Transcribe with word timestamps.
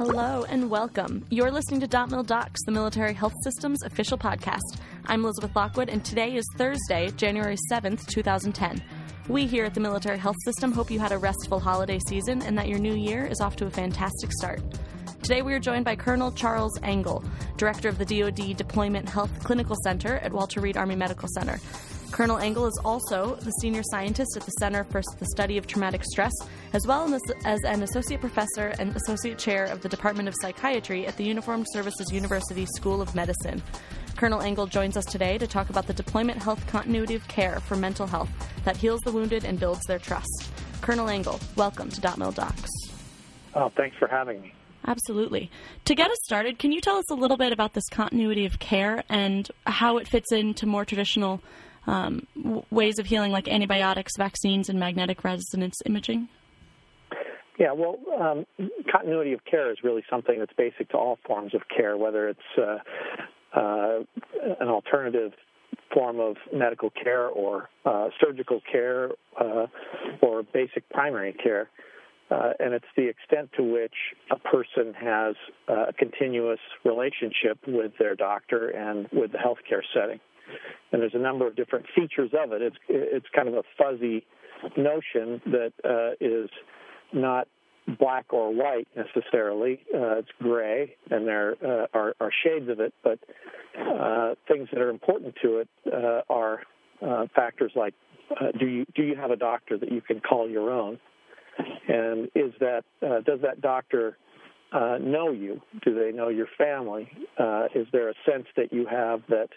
Hello 0.00 0.46
and 0.48 0.70
welcome. 0.70 1.26
You're 1.28 1.50
listening 1.50 1.80
to 1.80 1.86
Dot 1.86 2.10
Mil 2.10 2.22
Docs, 2.22 2.64
the 2.64 2.72
Military 2.72 3.12
Health 3.12 3.34
System's 3.44 3.82
official 3.82 4.16
podcast. 4.16 4.78
I'm 5.04 5.22
Elizabeth 5.22 5.54
Lockwood, 5.54 5.90
and 5.90 6.02
today 6.02 6.36
is 6.36 6.44
Thursday, 6.56 7.10
January 7.18 7.58
7th, 7.70 8.06
2010. 8.06 8.82
We 9.28 9.46
here 9.46 9.66
at 9.66 9.74
the 9.74 9.80
Military 9.80 10.16
Health 10.16 10.38
System 10.42 10.72
hope 10.72 10.90
you 10.90 10.98
had 10.98 11.12
a 11.12 11.18
restful 11.18 11.60
holiday 11.60 11.98
season 12.08 12.40
and 12.40 12.56
that 12.56 12.66
your 12.66 12.78
new 12.78 12.94
year 12.94 13.26
is 13.26 13.42
off 13.42 13.56
to 13.56 13.66
a 13.66 13.70
fantastic 13.70 14.32
start. 14.32 14.62
Today 15.22 15.42
we 15.42 15.52
are 15.52 15.60
joined 15.60 15.84
by 15.84 15.96
Colonel 15.96 16.32
Charles 16.32 16.78
Engel, 16.82 17.22
Director 17.58 17.90
of 17.90 17.98
the 17.98 18.06
DoD 18.06 18.56
Deployment 18.56 19.06
Health 19.06 19.44
Clinical 19.44 19.76
Center 19.84 20.16
at 20.20 20.32
Walter 20.32 20.62
Reed 20.62 20.78
Army 20.78 20.96
Medical 20.96 21.28
Center. 21.28 21.60
Colonel 22.10 22.38
Engel 22.38 22.66
is 22.66 22.78
also 22.84 23.36
the 23.36 23.52
senior 23.52 23.82
scientist 23.84 24.36
at 24.36 24.42
the 24.42 24.50
Center 24.52 24.84
for 24.84 25.00
the 25.18 25.26
Study 25.26 25.56
of 25.56 25.66
Traumatic 25.66 26.04
Stress, 26.04 26.32
as 26.72 26.86
well 26.86 27.14
as 27.44 27.60
an 27.64 27.82
associate 27.82 28.20
professor 28.20 28.74
and 28.78 28.94
associate 28.96 29.38
chair 29.38 29.64
of 29.66 29.80
the 29.80 29.88
Department 29.88 30.28
of 30.28 30.34
Psychiatry 30.40 31.06
at 31.06 31.16
the 31.16 31.24
Uniformed 31.24 31.66
Services 31.72 32.12
University 32.12 32.66
School 32.76 33.00
of 33.00 33.14
Medicine. 33.14 33.62
Colonel 34.16 34.42
Engel 34.42 34.66
joins 34.66 34.96
us 34.96 35.04
today 35.04 35.38
to 35.38 35.46
talk 35.46 35.70
about 35.70 35.86
the 35.86 35.94
deployment 35.94 36.42
health 36.42 36.66
continuity 36.66 37.14
of 37.14 37.26
care 37.28 37.60
for 37.60 37.76
mental 37.76 38.06
health 38.06 38.30
that 38.64 38.76
heals 38.76 39.00
the 39.00 39.12
wounded 39.12 39.44
and 39.44 39.58
builds 39.58 39.86
their 39.86 39.98
trust. 39.98 40.50
Colonel 40.82 41.08
Engel, 41.08 41.40
welcome 41.56 41.88
to 41.90 42.00
Dot 42.00 42.18
Docs. 42.18 42.70
Oh, 43.54 43.70
thanks 43.76 43.96
for 43.98 44.08
having 44.08 44.42
me. 44.42 44.52
Absolutely. 44.86 45.50
To 45.84 45.94
get 45.94 46.10
us 46.10 46.18
started, 46.24 46.58
can 46.58 46.72
you 46.72 46.80
tell 46.80 46.96
us 46.96 47.10
a 47.10 47.14
little 47.14 47.36
bit 47.36 47.52
about 47.52 47.74
this 47.74 47.88
continuity 47.90 48.46
of 48.46 48.58
care 48.58 49.04
and 49.08 49.48
how 49.66 49.98
it 49.98 50.08
fits 50.08 50.32
into 50.32 50.66
more 50.66 50.84
traditional 50.84 51.40
um, 51.86 52.26
w- 52.36 52.62
ways 52.70 52.98
of 52.98 53.06
healing 53.06 53.32
like 53.32 53.48
antibiotics, 53.48 54.12
vaccines, 54.16 54.68
and 54.68 54.78
magnetic 54.78 55.24
resonance 55.24 55.76
imaging? 55.86 56.28
Yeah, 57.58 57.72
well, 57.72 57.98
um, 58.18 58.46
continuity 58.90 59.34
of 59.34 59.44
care 59.44 59.70
is 59.70 59.78
really 59.84 60.02
something 60.08 60.38
that's 60.38 60.52
basic 60.56 60.88
to 60.90 60.96
all 60.96 61.18
forms 61.26 61.54
of 61.54 61.60
care, 61.68 61.96
whether 61.96 62.28
it's 62.28 62.40
uh, 62.56 62.78
uh, 63.54 63.98
an 64.60 64.68
alternative 64.68 65.32
form 65.92 66.20
of 66.20 66.36
medical 66.54 66.90
care 66.90 67.26
or 67.26 67.68
uh, 67.84 68.08
surgical 68.18 68.60
care 68.70 69.10
uh, 69.38 69.66
or 70.22 70.42
basic 70.42 70.88
primary 70.88 71.34
care. 71.34 71.68
Uh, 72.30 72.52
and 72.60 72.72
it's 72.72 72.86
the 72.96 73.08
extent 73.08 73.50
to 73.56 73.62
which 73.62 73.94
a 74.30 74.38
person 74.38 74.94
has 74.94 75.34
uh, 75.68 75.86
a 75.88 75.92
continuous 75.92 76.60
relationship 76.84 77.58
with 77.66 77.92
their 77.98 78.14
doctor 78.14 78.68
and 78.68 79.08
with 79.12 79.32
the 79.32 79.38
healthcare 79.38 79.82
setting 79.92 80.20
and 80.92 81.02
there's 81.02 81.14
a 81.14 81.18
number 81.18 81.46
of 81.46 81.56
different 81.56 81.86
features 81.94 82.30
of 82.36 82.52
it. 82.52 82.62
It's 82.62 82.76
it's 82.88 83.26
kind 83.34 83.48
of 83.48 83.54
a 83.54 83.62
fuzzy 83.78 84.26
notion 84.76 85.40
that 85.46 85.72
uh, 85.84 86.14
is 86.20 86.50
not 87.12 87.48
black 87.98 88.26
or 88.32 88.54
white 88.54 88.88
necessarily. 88.96 89.80
Uh, 89.94 90.18
it's 90.18 90.28
gray, 90.40 90.96
and 91.10 91.26
there 91.26 91.56
uh, 91.64 91.86
are, 91.94 92.14
are, 92.20 92.30
shades 92.44 92.68
of 92.68 92.80
it. 92.80 92.92
But 93.02 93.18
uh, 93.78 94.34
things 94.48 94.68
that 94.72 94.80
are 94.80 94.90
important 94.90 95.34
to 95.42 95.58
it 95.58 95.68
uh, 95.92 96.20
are 96.28 96.60
uh, 97.02 97.26
factors 97.34 97.72
like 97.74 97.94
do 98.60 98.66
you 98.66 98.86
do 98.94 99.02
you 99.02 99.16
have 99.16 99.32
a 99.32 99.36
doctor 99.36 99.76
that 99.76 99.90
you 99.90 100.00
can 100.00 100.20
call 100.20 100.48
your 100.48 100.70
own, 100.70 101.00
and 101.88 102.28
is 102.36 102.52
that 102.60 102.84
does 103.00 103.40
that 103.42 103.60
doctor 103.60 104.16
know 104.72 105.32
you? 105.32 105.60
Do 105.84 105.94
they 105.94 106.16
know 106.16 106.28
your 106.28 106.46
family? 106.56 107.10
is 107.74 107.88
there 107.92 108.08
a 108.08 108.14
sense 108.30 108.46
that 108.56 108.72
you 108.72 108.86
have 108.86 109.22
that 109.28 109.48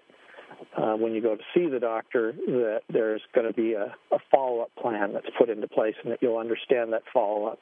uh, 0.78 0.94
when 0.94 1.14
you 1.14 1.22
go 1.22 1.36
to 1.36 1.44
see 1.54 1.68
the 1.68 1.80
doctor 1.80 2.34
that 2.34 2.82
there's 2.90 3.22
going 3.34 3.48
to 3.48 3.54
be 3.54 3.74
a, 3.74 3.94
a 4.12 4.18
follow-up 4.32 4.70
plan 4.82 5.14
that's 5.14 5.28
put 5.38 5.50
into 5.50 5.68
place 5.68 5.96
and 6.04 6.12
that 6.12 6.20
you'll 6.22 6.38
understand 6.38 6.94
that 6.94 7.04
follow-up. 7.14 7.60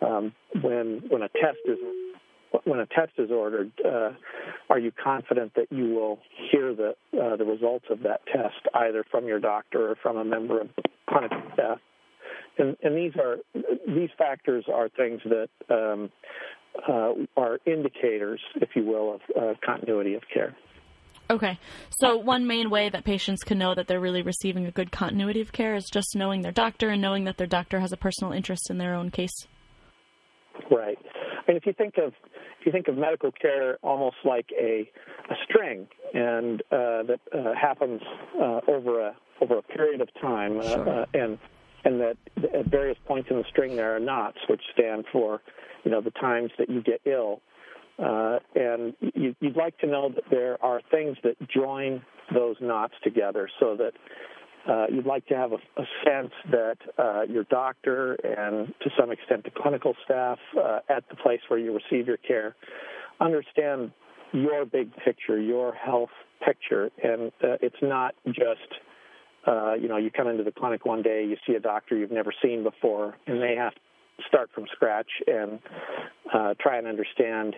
Um, 0.00 0.32
when 0.62 1.02
when 1.08 1.22
a 1.22 1.28
test 1.28 1.58
is 1.66 1.78
when 2.64 2.80
a 2.80 2.86
test 2.86 3.12
is 3.18 3.30
ordered, 3.30 3.70
uh, 3.84 4.10
are 4.70 4.78
you 4.78 4.90
confident 4.92 5.52
that 5.54 5.66
you 5.70 5.94
will 5.94 6.18
hear 6.50 6.74
the 6.74 6.94
uh, 7.20 7.36
the 7.36 7.44
results 7.44 7.84
of 7.90 8.00
that 8.02 8.20
test 8.26 8.66
either 8.74 9.04
from 9.10 9.26
your 9.26 9.38
doctor 9.38 9.90
or 9.90 9.96
from 10.02 10.16
a 10.16 10.24
member 10.24 10.60
of 10.60 10.68
the 10.76 10.82
clinical 11.08 11.42
staff? 11.54 11.78
And, 12.58 12.76
and 12.82 12.96
these 12.96 13.12
are 13.16 13.36
these 13.86 14.10
factors 14.18 14.64
are 14.72 14.88
things 14.88 15.20
that 15.24 15.48
um, 15.70 16.10
uh, 16.88 17.12
are 17.36 17.58
indicators, 17.66 18.40
if 18.56 18.70
you 18.74 18.84
will, 18.84 19.20
of 19.36 19.56
continuity 19.64 20.14
of 20.14 20.22
care. 20.32 20.56
Okay. 21.30 21.58
So, 21.90 22.16
one 22.16 22.46
main 22.46 22.68
way 22.68 22.88
that 22.88 23.04
patients 23.04 23.42
can 23.42 23.58
know 23.58 23.74
that 23.74 23.86
they're 23.86 24.00
really 24.00 24.22
receiving 24.22 24.66
a 24.66 24.70
good 24.70 24.92
continuity 24.92 25.40
of 25.40 25.52
care 25.52 25.74
is 25.74 25.88
just 25.90 26.14
knowing 26.14 26.42
their 26.42 26.52
doctor 26.52 26.90
and 26.90 27.00
knowing 27.00 27.24
that 27.24 27.36
their 27.36 27.46
doctor 27.46 27.80
has 27.80 27.92
a 27.92 27.96
personal 27.96 28.32
interest 28.32 28.70
in 28.70 28.78
their 28.78 28.94
own 28.94 29.10
case. 29.10 29.46
Right. 30.70 30.98
I 31.00 31.50
mean, 31.50 31.56
if 31.56 31.66
you 31.66 31.72
think 31.72 31.94
of 31.98 32.12
if 32.60 32.66
you 32.66 32.72
think 32.72 32.88
of 32.88 32.96
medical 32.96 33.32
care 33.32 33.78
almost 33.82 34.16
like 34.24 34.46
a 34.60 34.88
a 35.30 35.34
string, 35.44 35.86
and 36.14 36.60
uh, 36.70 37.02
that 37.04 37.20
uh, 37.32 37.54
happens 37.60 38.00
uh, 38.40 38.60
over 38.68 39.00
a 39.00 39.16
over 39.40 39.58
a 39.58 39.62
period 39.62 40.00
of 40.00 40.08
time, 40.20 40.58
uh, 40.58 40.62
sure. 40.62 40.88
Uh, 40.88 41.06
and 41.14 41.38
and 41.84 42.00
that 42.00 42.16
at 42.54 42.66
various 42.66 42.98
points 43.06 43.28
in 43.30 43.38
the 43.38 43.44
string 43.50 43.76
there 43.76 43.94
are 43.96 44.00
knots, 44.00 44.38
which 44.48 44.60
stand 44.72 45.04
for, 45.12 45.40
you 45.84 45.90
know, 45.90 46.00
the 46.00 46.12
times 46.12 46.50
that 46.58 46.70
you 46.70 46.82
get 46.82 47.00
ill. 47.04 47.40
Uh, 47.98 48.38
and 48.54 48.94
you, 49.14 49.34
would 49.42 49.56
like 49.56 49.76
to 49.78 49.86
know 49.86 50.08
that 50.08 50.24
there 50.30 50.62
are 50.64 50.80
things 50.90 51.16
that 51.22 51.36
join 51.48 52.02
those 52.34 52.56
knots 52.60 52.94
together 53.04 53.48
so 53.60 53.76
that 53.76 53.92
uh, 54.68 54.86
you'd 54.90 55.06
like 55.06 55.26
to 55.26 55.34
have 55.34 55.52
a, 55.52 55.56
a 55.56 55.84
sense 56.04 56.32
that 56.50 56.76
uh, 56.98 57.22
your 57.22 57.44
doctor 57.44 58.14
and 58.14 58.72
to 58.80 58.90
some 58.98 59.10
extent 59.10 59.44
the 59.44 59.50
clinical 59.50 59.94
staff 60.04 60.38
uh, 60.56 60.78
at 60.88 61.04
the 61.10 61.16
place 61.16 61.40
where 61.48 61.58
you 61.58 61.72
receive 61.76 62.06
your 62.06 62.16
care 62.16 62.54
understand 63.20 63.92
your 64.32 64.64
big 64.64 64.90
picture, 65.04 65.40
your 65.40 65.74
health 65.74 66.10
picture, 66.44 66.90
and 67.04 67.30
uh, 67.44 67.56
it's 67.60 67.76
not 67.82 68.14
just 68.26 68.80
uh, 69.46 69.74
you 69.74 69.86
know 69.86 69.96
you 69.96 70.10
come 70.10 70.26
into 70.28 70.42
the 70.42 70.50
clinic 70.50 70.86
one 70.86 71.02
day, 71.02 71.24
you 71.24 71.36
see 71.46 71.54
a 71.54 71.60
doctor 71.60 71.96
you've 71.96 72.10
never 72.10 72.32
seen 72.42 72.62
before, 72.62 73.14
and 73.26 73.40
they 73.42 73.54
have 73.56 73.74
to 73.74 73.80
start 74.26 74.50
from 74.54 74.64
scratch 74.72 75.10
and 75.26 75.60
try 76.60 76.78
and 76.78 76.86
understand 76.86 77.54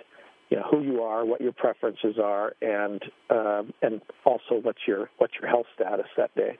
you 0.50 0.56
know 0.56 0.64
who 0.70 0.82
you 0.82 1.02
are, 1.02 1.24
what 1.24 1.40
your 1.40 1.52
preferences 1.52 2.16
are, 2.22 2.54
and 2.60 3.02
uh, 3.30 3.62
and 3.82 4.00
also 4.24 4.60
what's 4.62 4.80
your 4.86 5.10
what's 5.18 5.34
your 5.40 5.48
health 5.48 5.66
status 5.74 6.06
that 6.16 6.34
day. 6.34 6.58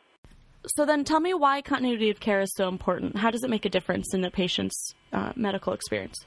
So 0.67 0.87
then, 0.87 1.05
tell 1.05 1.21
me 1.21 1.35
why 1.35 1.61
continuity 1.61 2.11
of 2.11 2.21
care 2.21 2.41
is 2.41 2.53
so 2.55 2.69
important. 2.69 3.17
How 3.17 3.31
does 3.31 3.45
it 3.45 3.51
make 3.51 3.67
a 3.67 3.69
difference 3.69 4.15
in 4.15 4.23
the 4.23 4.31
patient's 4.31 4.95
uh, 5.13 5.33
medical 5.37 5.75
experience? 5.75 6.25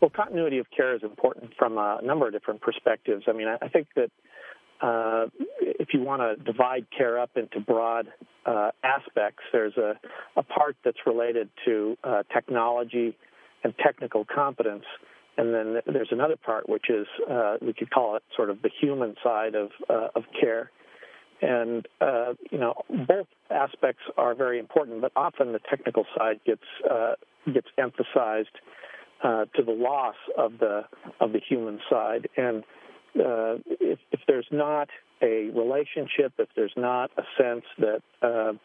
Well, 0.00 0.10
continuity 0.10 0.58
of 0.58 0.66
care 0.74 0.94
is 0.94 1.02
important 1.02 1.52
from 1.58 1.78
a 1.78 2.00
number 2.02 2.26
of 2.26 2.32
different 2.32 2.60
perspectives. 2.60 3.24
I 3.28 3.32
mean, 3.32 3.48
I, 3.48 3.56
I 3.64 3.68
think 3.68 3.88
that 3.96 4.10
uh, 4.80 5.26
if 5.60 5.88
you 5.92 6.00
want 6.00 6.22
to 6.22 6.42
divide 6.42 6.86
care 6.96 7.18
up 7.18 7.30
into 7.36 7.60
broad 7.60 8.08
uh, 8.46 8.70
aspects, 8.82 9.42
there's 9.52 9.76
a, 9.76 9.94
a 10.36 10.42
part 10.42 10.76
that's 10.84 10.98
related 11.06 11.50
to 11.66 11.96
uh, 12.02 12.22
technology 12.32 13.16
and 13.62 13.74
technical 13.78 14.24
competence 14.24 14.84
and 15.36 15.54
then 15.54 15.80
there's 15.86 16.08
another 16.10 16.36
part 16.36 16.68
which 16.68 16.90
is 16.90 17.06
uh, 17.30 17.56
we 17.60 17.72
could 17.72 17.90
call 17.90 18.16
it 18.16 18.22
sort 18.36 18.50
of 18.50 18.62
the 18.62 18.70
human 18.80 19.14
side 19.22 19.54
of 19.54 19.70
uh, 19.88 20.08
of 20.14 20.24
care. 20.38 20.70
And 21.42 21.86
uh, 22.00 22.34
you 22.50 22.58
know, 22.58 22.74
both 23.08 23.26
aspects 23.50 24.02
are 24.18 24.34
very 24.34 24.58
important, 24.58 25.00
but 25.00 25.12
often 25.16 25.52
the 25.52 25.60
technical 25.70 26.04
side 26.16 26.40
gets 26.44 26.62
uh, 26.90 27.14
gets 27.52 27.68
emphasized 27.78 28.56
uh, 29.24 29.46
to 29.56 29.62
the 29.62 29.72
loss 29.72 30.16
of 30.36 30.58
the 30.58 30.82
of 31.20 31.32
the 31.32 31.40
human 31.40 31.80
side. 31.88 32.28
And 32.36 32.62
uh, 33.16 33.56
if, 33.66 33.98
if 34.12 34.20
there's 34.28 34.46
not 34.50 34.88
a 35.22 35.50
relationship, 35.54 36.32
if 36.38 36.48
there's 36.54 36.74
not 36.76 37.10
a 37.16 37.22
sense 37.38 37.64
that 37.78 38.58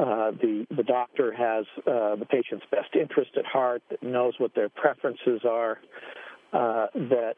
uh, 0.00 0.30
the 0.30 0.66
the 0.74 0.82
doctor 0.82 1.30
has 1.32 1.66
uh, 1.86 2.16
the 2.16 2.24
patient's 2.24 2.64
best 2.70 2.88
interest 2.98 3.32
at 3.36 3.44
heart, 3.44 3.82
that 3.90 4.02
knows 4.02 4.32
what 4.38 4.54
their 4.54 4.70
preferences 4.70 5.42
are, 5.44 5.78
uh, 6.54 6.86
that 6.94 7.34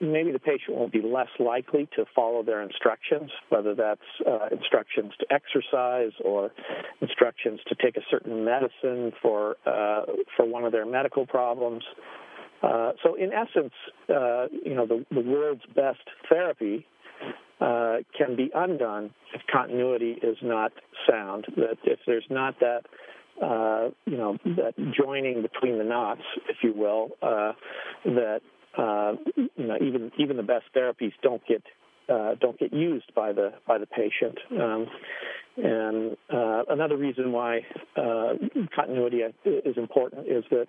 maybe 0.00 0.32
the 0.32 0.38
patient 0.38 0.78
will 0.78 0.88
be 0.88 1.02
less 1.02 1.28
likely 1.38 1.86
to 1.94 2.06
follow 2.14 2.42
their 2.42 2.62
instructions, 2.62 3.30
whether 3.50 3.74
that's 3.74 4.00
uh, 4.26 4.48
instructions 4.50 5.12
to 5.20 5.26
exercise 5.30 6.12
or 6.24 6.52
instructions 7.02 7.60
to 7.68 7.74
take 7.74 7.98
a 7.98 8.02
certain 8.10 8.44
medicine 8.46 9.12
for 9.20 9.56
uh, 9.66 10.06
for 10.36 10.46
one 10.46 10.64
of 10.64 10.72
their 10.72 10.86
medical 10.86 11.26
problems. 11.26 11.82
So, 13.02 13.14
in 13.14 13.30
essence, 13.32 13.74
you 14.08 14.74
know, 14.74 14.86
the, 14.86 15.04
the 15.12 15.20
world's 15.20 15.62
best 15.74 16.00
therapy 16.28 16.86
uh, 17.60 17.96
can 18.16 18.36
be 18.36 18.50
undone 18.54 19.10
if 19.34 19.40
continuity 19.50 20.18
is 20.22 20.36
not 20.42 20.72
sound. 21.08 21.46
That 21.56 21.78
if 21.84 22.00
there's 22.06 22.26
not 22.30 22.56
that, 22.60 22.82
uh, 23.42 23.90
you 24.04 24.16
know, 24.16 24.38
that 24.44 24.74
joining 24.92 25.42
between 25.42 25.78
the 25.78 25.84
knots, 25.84 26.22
if 26.48 26.56
you 26.62 26.72
will, 26.74 27.10
uh, 27.22 27.52
that 28.04 28.40
uh, 28.76 29.14
you 29.36 29.66
know, 29.66 29.76
even 29.80 30.12
even 30.18 30.36
the 30.36 30.42
best 30.42 30.64
therapies 30.74 31.12
don't 31.22 31.42
get 31.46 31.62
uh, 32.08 32.34
don't 32.40 32.58
get 32.58 32.72
used 32.72 33.12
by 33.14 33.32
the 33.32 33.52
by 33.66 33.78
the 33.78 33.86
patient. 33.86 34.38
Um, 34.52 34.86
and 35.56 36.16
uh, 36.32 36.64
another 36.68 36.96
reason 36.96 37.32
why 37.32 37.60
uh, 37.96 38.34
continuity 38.74 39.22
is 39.44 39.76
important 39.76 40.26
is 40.28 40.44
that 40.50 40.66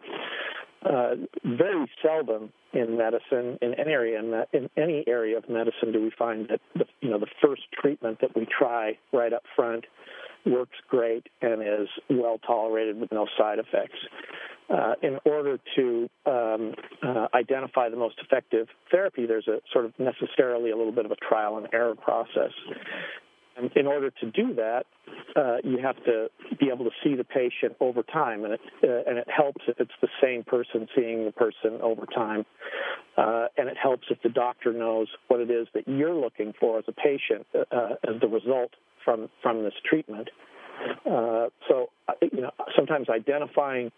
uh, 0.86 1.16
very 1.44 1.90
seldom 2.02 2.52
in 2.74 2.98
medicine, 2.98 3.58
in 3.62 3.74
any 3.74 3.92
area 3.92 4.20
in, 4.20 4.46
in, 4.54 4.70
any 4.78 5.04
area 5.08 5.38
of 5.38 5.50
medicine, 5.50 5.92
do 5.92 6.02
we 6.02 6.12
find 6.18 6.48
that 6.50 6.62
the, 6.76 6.86
you 7.02 7.10
know 7.10 7.20
the 7.20 7.28
first 7.42 7.64
treatment 7.74 8.20
that 8.22 8.36
we 8.36 8.46
try 8.46 8.98
right 9.12 9.34
up 9.34 9.44
front 9.56 9.86
works 10.48 10.78
great 10.90 11.28
and 11.42 11.62
is 11.62 11.88
well 12.10 12.40
tolerated 12.46 13.00
with 13.00 13.12
no 13.12 13.28
side 13.38 13.60
effects. 13.60 13.98
Uh, 14.70 14.96
in 15.02 15.18
order 15.24 15.58
to 15.78 16.10
um, 16.26 16.74
uh, 17.02 17.28
identify 17.34 17.88
the 17.88 17.96
most 17.96 18.16
effective 18.22 18.68
therapy, 18.92 19.26
there's 19.26 19.48
a 19.48 19.60
sort 19.72 19.86
of 19.86 19.94
necessarily 19.98 20.72
a 20.72 20.76
little 20.76 20.92
bit 20.92 21.06
of 21.06 21.12
a 21.12 21.16
trial 21.16 21.58
and 21.58 21.68
error 21.72 21.96
process. 21.96 22.52
In 23.76 23.88
order 23.88 24.12
to 24.12 24.32
do 24.32 24.54
that, 24.56 24.86
uh, 25.36 25.58
you 25.64 25.80
have 25.80 25.96
to 26.06 26.30
be 26.60 26.70
able 26.72 26.86
to 26.86 26.92
see 27.04 27.16
the 27.16 27.24
patient 27.24 27.76
over 27.80 28.04
time, 28.04 28.44
and 28.44 28.54
it 28.54 28.60
uh, 28.84 29.10
and 29.10 29.18
it 29.18 29.28
helps 29.30 29.64
if 29.68 29.80
it's 29.80 29.92
the 30.02 30.10
same 30.22 30.44
person 30.44 30.88
seeing 30.96 31.26
the 31.26 31.32
person 31.32 31.80
over 31.82 32.06
time, 32.06 32.46
uh, 33.18 33.48
and 33.58 33.68
it 33.68 33.78
helps 33.82 34.06
if 34.12 34.22
the 34.22 34.30
doctor 34.30 34.74
knows 34.74 35.08
what 35.28 35.40
it 35.40 35.50
is 35.50 35.68
that 35.74 35.88
you're 35.88 36.14
looking 36.14 36.54
for 36.60 36.78
as 36.78 36.86
a 36.88 36.92
patient 36.92 37.48
uh, 37.56 37.96
as 38.08 38.22
the 38.22 38.28
result 38.28 38.72
from 39.04 39.28
from 39.42 39.64
this 39.64 39.74
treatment. 39.84 40.30
Uh, 41.10 41.48
so, 41.68 41.90
uh, 42.08 42.14
you 42.22 42.42
know, 42.42 42.52
sometimes 42.76 43.10
identifying 43.10 43.92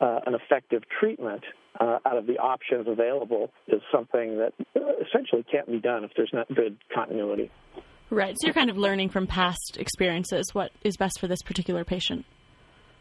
an 0.00 0.34
effective 0.34 0.82
treatment 0.98 1.42
out 1.80 2.16
of 2.16 2.26
the 2.26 2.38
options 2.38 2.86
available 2.88 3.50
is 3.68 3.80
something 3.92 4.38
that 4.38 4.52
essentially 5.06 5.44
can't 5.50 5.66
be 5.66 5.78
done 5.78 6.04
if 6.04 6.10
there's 6.16 6.30
not 6.32 6.48
good 6.54 6.76
continuity. 6.92 7.50
Right. 8.10 8.34
So 8.38 8.46
you're 8.46 8.54
kind 8.54 8.70
of 8.70 8.78
learning 8.78 9.10
from 9.10 9.26
past 9.26 9.76
experiences 9.78 10.54
what 10.54 10.72
is 10.82 10.96
best 10.96 11.20
for 11.20 11.26
this 11.26 11.42
particular 11.42 11.84
patient. 11.84 12.24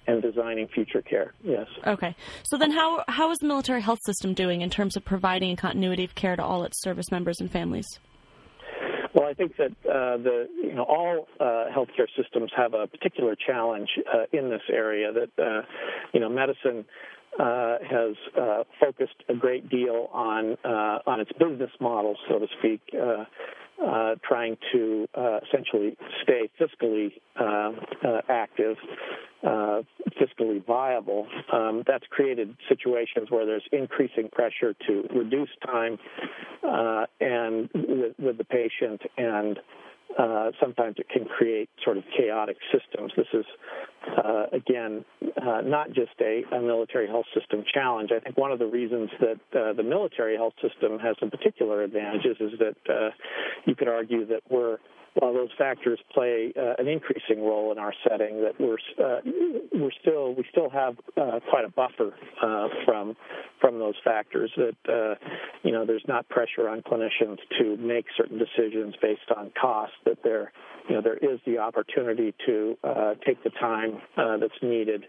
And 0.06 0.22
designing 0.22 0.70
future 0.70 1.02
care, 1.02 1.34
yes. 1.44 1.68
Okay. 1.86 2.16
So 2.44 2.58
then, 2.58 2.72
how 2.72 3.04
how 3.10 3.30
is 3.32 3.38
the 3.40 3.48
military 3.48 3.82
health 3.82 4.00
system 4.06 4.34
doing 4.34 4.62
in 4.62 4.70
terms 4.70 4.96
of 4.96 5.04
providing 5.04 5.52
a 5.52 5.56
continuity 5.58 6.06
of 6.06 6.16
care 6.16 6.38
to 6.38 6.44
all 6.44 6.64
its 6.64 6.82
service 6.82 7.12
members 7.12 7.42
and 7.42 7.52
families? 7.52 7.86
Well, 9.14 9.28
I 9.28 9.34
think 9.34 9.58
that 9.58 9.72
uh, 9.84 10.18
the 10.18 10.48
you 10.64 10.74
know 10.74 10.84
all 10.84 11.28
uh, 11.42 11.66
healthcare 11.76 12.08
systems 12.16 12.52
have 12.56 12.74
a 12.74 12.88
particular 12.88 13.36
challenge 13.36 13.90
uh, 14.14 14.26
in 14.32 14.50
this 14.50 14.62
area. 14.72 15.12
That 15.12 15.44
uh, 15.44 15.62
you 16.14 16.22
know 16.22 16.30
medicine 16.30 16.86
uh, 17.40 17.78
has 17.82 18.16
uh, 18.40 18.64
focused 18.80 19.16
a 19.28 19.34
great 19.34 19.70
deal 19.70 20.10
on 20.14 20.58
uh, 20.64 21.00
on 21.06 21.20
its 21.20 21.32
business 21.34 21.72
model, 21.82 22.16
so 22.30 22.40
to 22.40 22.48
speak, 22.60 22.82
uh, 23.86 24.16
trying 24.28 24.58
to 24.72 25.08
uh, 25.16 25.40
essentially 25.48 25.98
stay 26.24 26.50
fiscally 26.60 27.12
uh, 27.40 27.72
uh 28.08 28.22
active, 28.30 28.76
uh, 29.44 29.82
fiscally 30.20 30.66
viable. 30.66 31.28
Um, 31.52 31.84
that's 31.86 32.06
created 32.10 32.56
situations 32.68 33.30
where 33.30 33.46
there's 33.46 33.68
increasing 33.72 34.30
pressure 34.30 34.74
to 34.88 35.08
reduce 35.14 35.50
time 35.66 35.98
uh, 36.64 37.06
and 37.22 37.70
with, 37.74 38.16
with, 38.20 38.38
the 38.38 38.46
patient 38.46 39.02
and 39.18 39.60
uh, 40.18 40.52
sometimes 40.60 40.96
it 40.98 41.10
can 41.10 41.26
create 41.26 41.70
sort 41.84 41.98
of 41.98 42.04
chaotic 42.18 42.58
systems. 42.72 43.12
This 43.16 43.28
is, 43.34 43.46
uh, 44.18 44.46
again, 44.54 45.06
uh, 45.42 45.62
not 45.62 45.88
just 45.88 46.12
a, 46.22 46.44
a, 46.52 46.62
military 46.62 47.08
health 47.08 47.26
system 47.38 47.64
challenge. 47.72 48.12
I 48.16 48.20
think 48.20 48.38
one 48.38 48.52
of 48.52 48.60
the 48.60 48.66
reasons 48.66 49.10
that 49.20 49.60
uh, 49.60 49.74
the 49.74 49.84
military 49.84 50.36
health 50.36 50.54
system 50.62 50.98
has 51.00 51.16
some 51.20 51.30
particular 51.30 51.84
advantages 51.84 52.38
is 52.40 52.52
that 52.60 52.94
uh, 52.94 53.10
you 53.66 53.76
could 53.76 53.88
argue 53.88 54.26
that 54.28 54.42
we're 54.50 54.78
while 55.20 55.34
those 55.34 55.50
factors 55.58 56.00
play 56.14 56.54
uh, 56.58 56.74
an 56.78 56.88
increasing 56.88 57.44
role 57.44 57.72
in 57.72 57.78
our 57.78 57.94
setting, 58.08 58.42
that 58.42 58.60
we're 58.60 58.78
uh, 59.04 59.22
we're 59.74 59.92
still 60.02 60.34
we 60.34 60.46
still 60.52 60.70
have 60.70 60.96
uh, 61.18 61.40
quite 61.50 61.66
a 61.66 61.70
buffer 61.70 62.14
uh, 62.42 62.68
from 62.86 63.16
from 63.60 63.80
those 63.80 63.96
factors. 64.04 64.52
That 64.58 64.76
uh, 64.88 65.16
you 65.64 65.72
know 65.72 65.86
there's 65.86 66.06
not 66.08 66.30
pressure 66.30 66.70
on 66.70 66.82
clinicians 66.82 67.38
to 67.60 67.78
make 67.78 68.06
certain 68.16 68.38
decisions 68.38 68.96
based 69.02 69.32
on 69.36 69.52
cost. 69.60 69.94
That 70.06 70.20
there 70.24 70.52
you 70.88 70.96
know 70.96 71.02
there 71.02 71.18
is 71.18 71.40
the 71.46 71.58
opportunity 71.58 72.34
to 72.46 72.78
uh, 72.84 73.14
take 73.26 73.44
the 73.44 73.52
time 73.52 74.02
that's 74.16 74.62
needed 74.62 75.06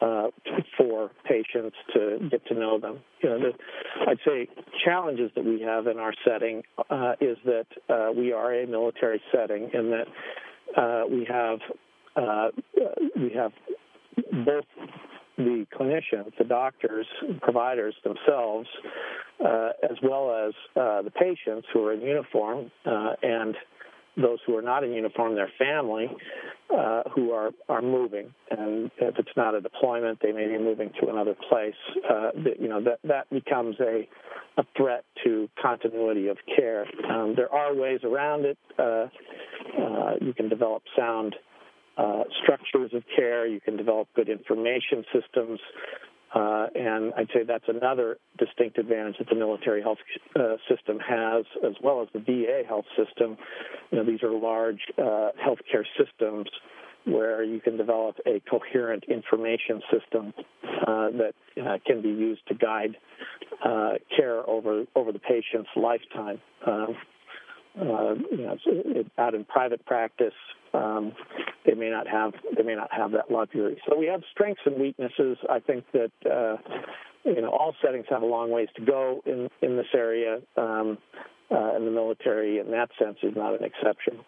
uh, 0.00 0.28
for 0.76 1.10
patients 1.24 1.76
to 1.94 2.28
get 2.30 2.46
to 2.46 2.54
know 2.54 2.78
them. 2.78 2.98
You 3.22 3.30
know, 3.30 3.38
the, 3.38 3.52
I'd 4.06 4.18
say 4.24 4.48
challenges 4.84 5.30
that 5.34 5.44
we 5.44 5.60
have 5.62 5.86
in 5.86 5.98
our 5.98 6.12
setting 6.26 6.62
uh, 6.90 7.12
is 7.20 7.36
that 7.44 7.66
uh, 7.88 8.12
we 8.12 8.32
are 8.32 8.54
a 8.54 8.66
military 8.66 9.20
setting, 9.32 9.70
and 9.72 9.92
that 9.92 10.06
uh, 10.76 11.06
we 11.10 11.26
have 11.28 11.58
uh, 12.16 12.48
we 13.16 13.30
have 13.30 13.52
both 14.44 14.64
the 15.36 15.66
clinicians, 15.72 16.36
the 16.36 16.44
doctors, 16.44 17.06
providers 17.40 17.94
themselves, 18.02 18.68
uh, 19.44 19.70
as 19.88 19.96
well 20.02 20.48
as 20.48 20.52
the 20.74 21.12
patients 21.12 21.66
who 21.72 21.84
are 21.86 21.92
in 21.92 22.00
uniform 22.00 22.70
and 22.84 23.56
those 24.20 24.38
who 24.46 24.56
are 24.56 24.62
not 24.62 24.84
in 24.84 24.92
uniform, 24.92 25.34
their 25.34 25.50
family, 25.58 26.08
uh, 26.76 27.02
who 27.14 27.32
are, 27.32 27.50
are 27.68 27.82
moving. 27.82 28.32
And 28.50 28.90
if 28.98 29.18
it's 29.18 29.36
not 29.36 29.54
a 29.54 29.60
deployment, 29.60 30.20
they 30.22 30.32
may 30.32 30.46
be 30.46 30.58
moving 30.58 30.90
to 31.00 31.08
another 31.08 31.34
place. 31.48 31.74
Uh, 32.04 32.30
that, 32.44 32.60
you 32.60 32.68
know, 32.68 32.82
that, 32.82 32.98
that 33.04 33.30
becomes 33.30 33.76
a, 33.80 34.08
a 34.58 34.64
threat 34.76 35.04
to 35.24 35.48
continuity 35.60 36.28
of 36.28 36.36
care. 36.56 36.84
Um, 37.10 37.34
there 37.36 37.52
are 37.52 37.74
ways 37.74 38.00
around 38.04 38.44
it. 38.44 38.58
Uh, 38.78 39.06
uh 39.78 40.14
you 40.20 40.32
can 40.34 40.48
develop 40.48 40.82
sound 40.96 41.34
uh, 41.98 42.22
structures 42.42 42.92
of 42.94 43.02
care. 43.14 43.46
You 43.46 43.60
can 43.60 43.76
develop 43.76 44.08
good 44.14 44.28
information 44.28 45.04
systems. 45.12 45.58
Uh, 46.34 46.66
and 46.74 47.12
I'd 47.16 47.28
say 47.32 47.44
that's 47.46 47.68
another 47.68 48.18
distinct 48.38 48.78
advantage 48.78 49.16
that 49.18 49.28
the 49.28 49.36
military 49.36 49.82
health 49.82 49.98
uh, 50.36 50.56
system 50.68 50.98
has, 50.98 51.44
as 51.66 51.72
well 51.82 52.02
as 52.02 52.08
the 52.12 52.20
VA 52.20 52.62
health 52.66 52.84
system. 52.96 53.36
You 53.90 53.98
know, 53.98 54.04
these 54.04 54.22
are 54.22 54.30
large 54.30 54.80
uh, 54.98 55.30
healthcare 55.40 55.84
systems 55.98 56.48
where 57.06 57.42
you 57.42 57.60
can 57.60 57.76
develop 57.76 58.16
a 58.26 58.40
coherent 58.50 59.04
information 59.04 59.80
system 59.90 60.34
uh, 60.86 61.08
that 61.10 61.32
uh, 61.62 61.78
can 61.86 62.02
be 62.02 62.08
used 62.08 62.46
to 62.48 62.54
guide 62.54 62.96
uh, 63.64 63.92
care 64.14 64.48
over 64.48 64.84
over 64.94 65.12
the 65.12 65.18
patient's 65.18 65.70
lifetime. 65.76 66.40
Um, 66.66 66.96
uh, 67.80 68.14
you 68.30 68.38
know, 68.38 68.56
it, 68.66 69.06
out 69.18 69.34
in 69.34 69.44
private 69.44 69.84
practice, 69.86 70.34
um, 70.74 71.12
they 71.66 71.74
may 71.74 71.90
not 71.90 72.06
have 72.06 72.32
they 72.56 72.62
may 72.62 72.74
not 72.74 72.88
have 72.92 73.12
that 73.12 73.30
luxury. 73.30 73.80
So 73.88 73.96
we 73.98 74.06
have 74.06 74.22
strengths 74.32 74.62
and 74.64 74.80
weaknesses. 74.80 75.38
I 75.48 75.60
think 75.60 75.84
that 75.92 76.12
uh, 76.24 76.56
you 77.24 77.40
know 77.40 77.50
all 77.50 77.74
settings 77.84 78.06
have 78.10 78.22
a 78.22 78.26
long 78.26 78.50
ways 78.50 78.68
to 78.76 78.84
go 78.84 79.20
in 79.26 79.48
in 79.62 79.76
this 79.76 79.86
area, 79.94 80.38
um, 80.56 80.98
uh, 81.50 81.74
and 81.74 81.86
the 81.86 81.90
military, 81.90 82.58
in 82.58 82.70
that 82.70 82.90
sense, 82.98 83.18
is 83.22 83.34
not 83.36 83.54
an 83.54 83.64
exception. 83.64 84.20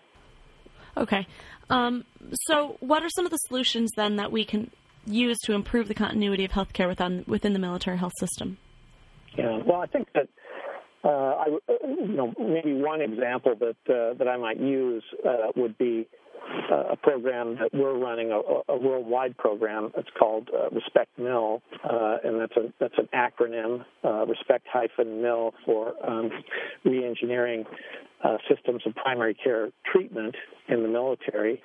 Okay, 0.96 1.26
um, 1.70 2.04
so 2.48 2.76
what 2.80 3.02
are 3.02 3.10
some 3.10 3.24
of 3.24 3.30
the 3.30 3.38
solutions 3.48 3.90
then 3.96 4.16
that 4.16 4.32
we 4.32 4.44
can 4.44 4.70
use 5.06 5.38
to 5.44 5.54
improve 5.54 5.88
the 5.88 5.94
continuity 5.94 6.44
of 6.44 6.50
healthcare 6.50 6.88
within 6.88 7.24
within 7.26 7.52
the 7.52 7.58
military 7.58 7.98
health 7.98 8.12
system? 8.18 8.58
Yeah, 9.36 9.60
well, 9.64 9.80
I 9.80 9.86
think 9.86 10.08
that 10.14 10.28
uh, 11.04 11.08
I, 11.08 11.46
you 11.86 12.08
know, 12.08 12.34
maybe 12.38 12.74
one 12.74 13.00
example 13.00 13.54
that 13.58 13.76
uh, 13.88 14.14
that 14.18 14.28
I 14.28 14.36
might 14.36 14.60
use 14.60 15.02
uh, 15.26 15.52
would 15.56 15.78
be 15.78 16.06
uh, 16.12 16.19
a 16.70 16.96
program 16.96 17.56
that 17.60 17.70
we're 17.72 17.98
running, 17.98 18.30
a, 18.30 18.72
a 18.72 18.76
worldwide 18.76 19.36
program. 19.36 19.92
It's 19.96 20.08
called 20.18 20.48
uh, 20.54 20.70
Respect 20.70 21.18
Mil, 21.18 21.62
uh, 21.84 22.18
and 22.24 22.40
that's 22.40 22.56
a 22.56 22.72
that's 22.78 22.94
an 22.98 23.08
acronym, 23.14 23.84
Respect 24.28 24.66
hyphen 24.72 25.22
Mil 25.22 25.52
for 25.64 25.94
um, 26.08 26.30
reengineering 26.84 27.64
systems 28.48 28.82
of 28.86 28.94
primary 28.94 29.34
care 29.34 29.70
treatment 29.90 30.34
in 30.68 30.82
the 30.82 30.88
military. 30.88 31.62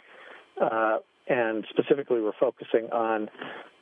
and 1.27 1.65
specifically, 1.69 2.21
we're 2.21 2.31
focusing 2.39 2.89
on 2.91 3.29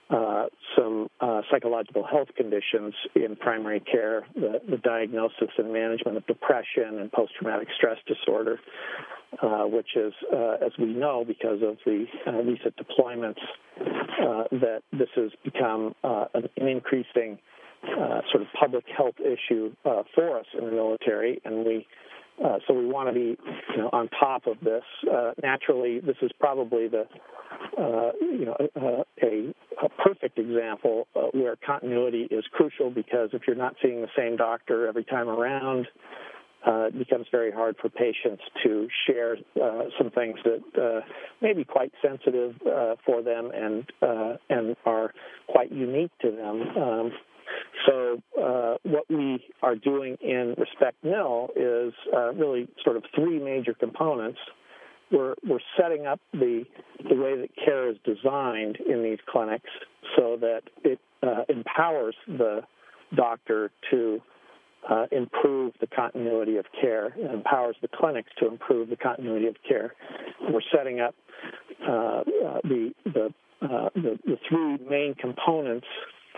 uh, 0.09 0.45
some 0.77 1.07
uh, 1.21 1.41
psychological 1.49 2.05
health 2.05 2.27
conditions 2.35 2.93
in 3.15 3.35
primary 3.35 3.79
care, 3.79 4.25
the, 4.35 4.61
the, 4.69 4.77
diagnosis 4.77 5.49
and 5.57 5.71
management 5.71 6.17
of 6.17 6.27
depression 6.27 6.99
and 6.99 7.11
post 7.11 7.31
traumatic 7.39 7.67
stress 7.75 7.97
disorder, 8.05 8.59
uh, 9.41 9.63
which 9.63 9.95
is, 9.95 10.13
uh, 10.31 10.57
as 10.65 10.71
we 10.77 10.85
know, 10.85 11.23
because 11.25 11.61
of 11.63 11.77
the 11.85 12.05
uh, 12.27 12.31
recent 12.33 12.75
deployments, 12.75 13.39
that 14.51 14.81
this 14.91 15.09
has 15.15 15.31
become 15.43 15.95
an, 16.03 16.49
an, 16.57 16.67
increasing 16.67 17.39
sort 18.31 18.41
of 18.41 18.47
public 18.59 18.85
health 18.95 19.15
issue 19.19 19.73
for 20.13 20.39
us 20.39 20.45
in 20.57 20.65
the 20.65 20.71
military, 20.71 21.41
and 21.45 21.65
we 21.65 21.87
uh, 22.43 22.57
so 22.67 22.73
we 22.73 22.85
want 22.85 23.09
to 23.09 23.13
be, 23.13 23.37
you 23.75 23.77
know, 23.77 23.89
on 23.93 24.09
top 24.19 24.47
of 24.47 24.59
this. 24.61 24.83
Uh, 25.11 25.31
naturally, 25.41 25.99
this 25.99 26.15
is 26.21 26.31
probably 26.39 26.87
the, 26.87 27.05
uh, 27.77 28.11
you 28.21 28.45
know, 28.45 28.57
uh, 28.75 29.03
a, 29.23 29.53
a, 29.85 29.89
perfect 30.03 30.39
example 30.39 31.07
where 31.33 31.55
continuity 31.65 32.27
is 32.31 32.43
crucial 32.51 32.89
because 32.89 33.29
if 33.33 33.43
you're 33.45 33.55
not 33.55 33.75
seeing 33.81 34.01
the 34.01 34.07
same 34.17 34.35
doctor 34.35 34.87
every 34.87 35.03
time 35.03 35.29
around, 35.29 35.87
uh, 36.65 36.87
it 36.87 36.97
becomes 36.97 37.27
very 37.31 37.51
hard 37.51 37.75
for 37.81 37.89
patients 37.89 38.41
to 38.63 38.87
share 39.05 39.35
some 39.97 40.09
things 40.11 40.39
that 40.43 41.03
may 41.41 41.53
be 41.53 41.63
quite 41.63 41.91
sensitive 42.01 42.55
for 43.05 43.21
them 43.21 43.51
and 43.53 43.85
and 44.49 44.75
are 44.85 45.13
quite 45.47 45.71
unique 45.71 46.11
to 46.21 46.31
them. 46.31 46.61
Um, 46.77 47.11
so 47.85 48.21
uh, 48.41 48.75
what 48.83 49.03
we 49.09 49.43
are 49.61 49.75
doing 49.75 50.17
in 50.21 50.55
Respect 50.57 51.03
Mil 51.03 51.49
is 51.55 51.93
really 52.35 52.67
sort 52.83 52.97
of 52.97 53.03
three 53.15 53.39
major 53.39 53.73
components. 53.73 54.39
We're, 55.11 55.35
we're 55.47 55.59
setting 55.79 56.07
up 56.07 56.19
the 56.31 56.63
the 57.09 57.15
way 57.15 57.35
that 57.37 57.49
care 57.63 57.89
is 57.89 57.97
designed 58.03 58.77
in 58.77 59.03
these 59.03 59.19
clinics 59.29 59.69
so 60.17 60.37
that 60.39 60.61
it 60.83 60.99
empowers 61.49 62.15
the 62.27 62.61
doctor 63.15 63.71
to 63.91 64.21
uh, 64.89 65.05
improve 65.11 65.73
the 65.79 65.87
continuity 65.87 66.57
of 66.57 66.65
care 66.79 67.07
and 67.07 67.31
empowers 67.31 67.75
the 67.81 67.87
clinics 67.87 68.29
to 68.39 68.47
improve 68.47 68.89
the 68.89 68.95
continuity 68.95 69.47
of 69.47 69.55
care. 69.67 69.93
We're 70.49 70.61
setting 70.75 70.99
up 70.99 71.15
uh, 71.87 71.91
uh, 71.91 72.23
the, 72.63 72.91
the, 73.05 73.33
uh, 73.61 73.89
the, 73.95 74.19
the, 74.25 74.37
three 74.49 74.77
main 74.89 75.15
components 75.15 75.87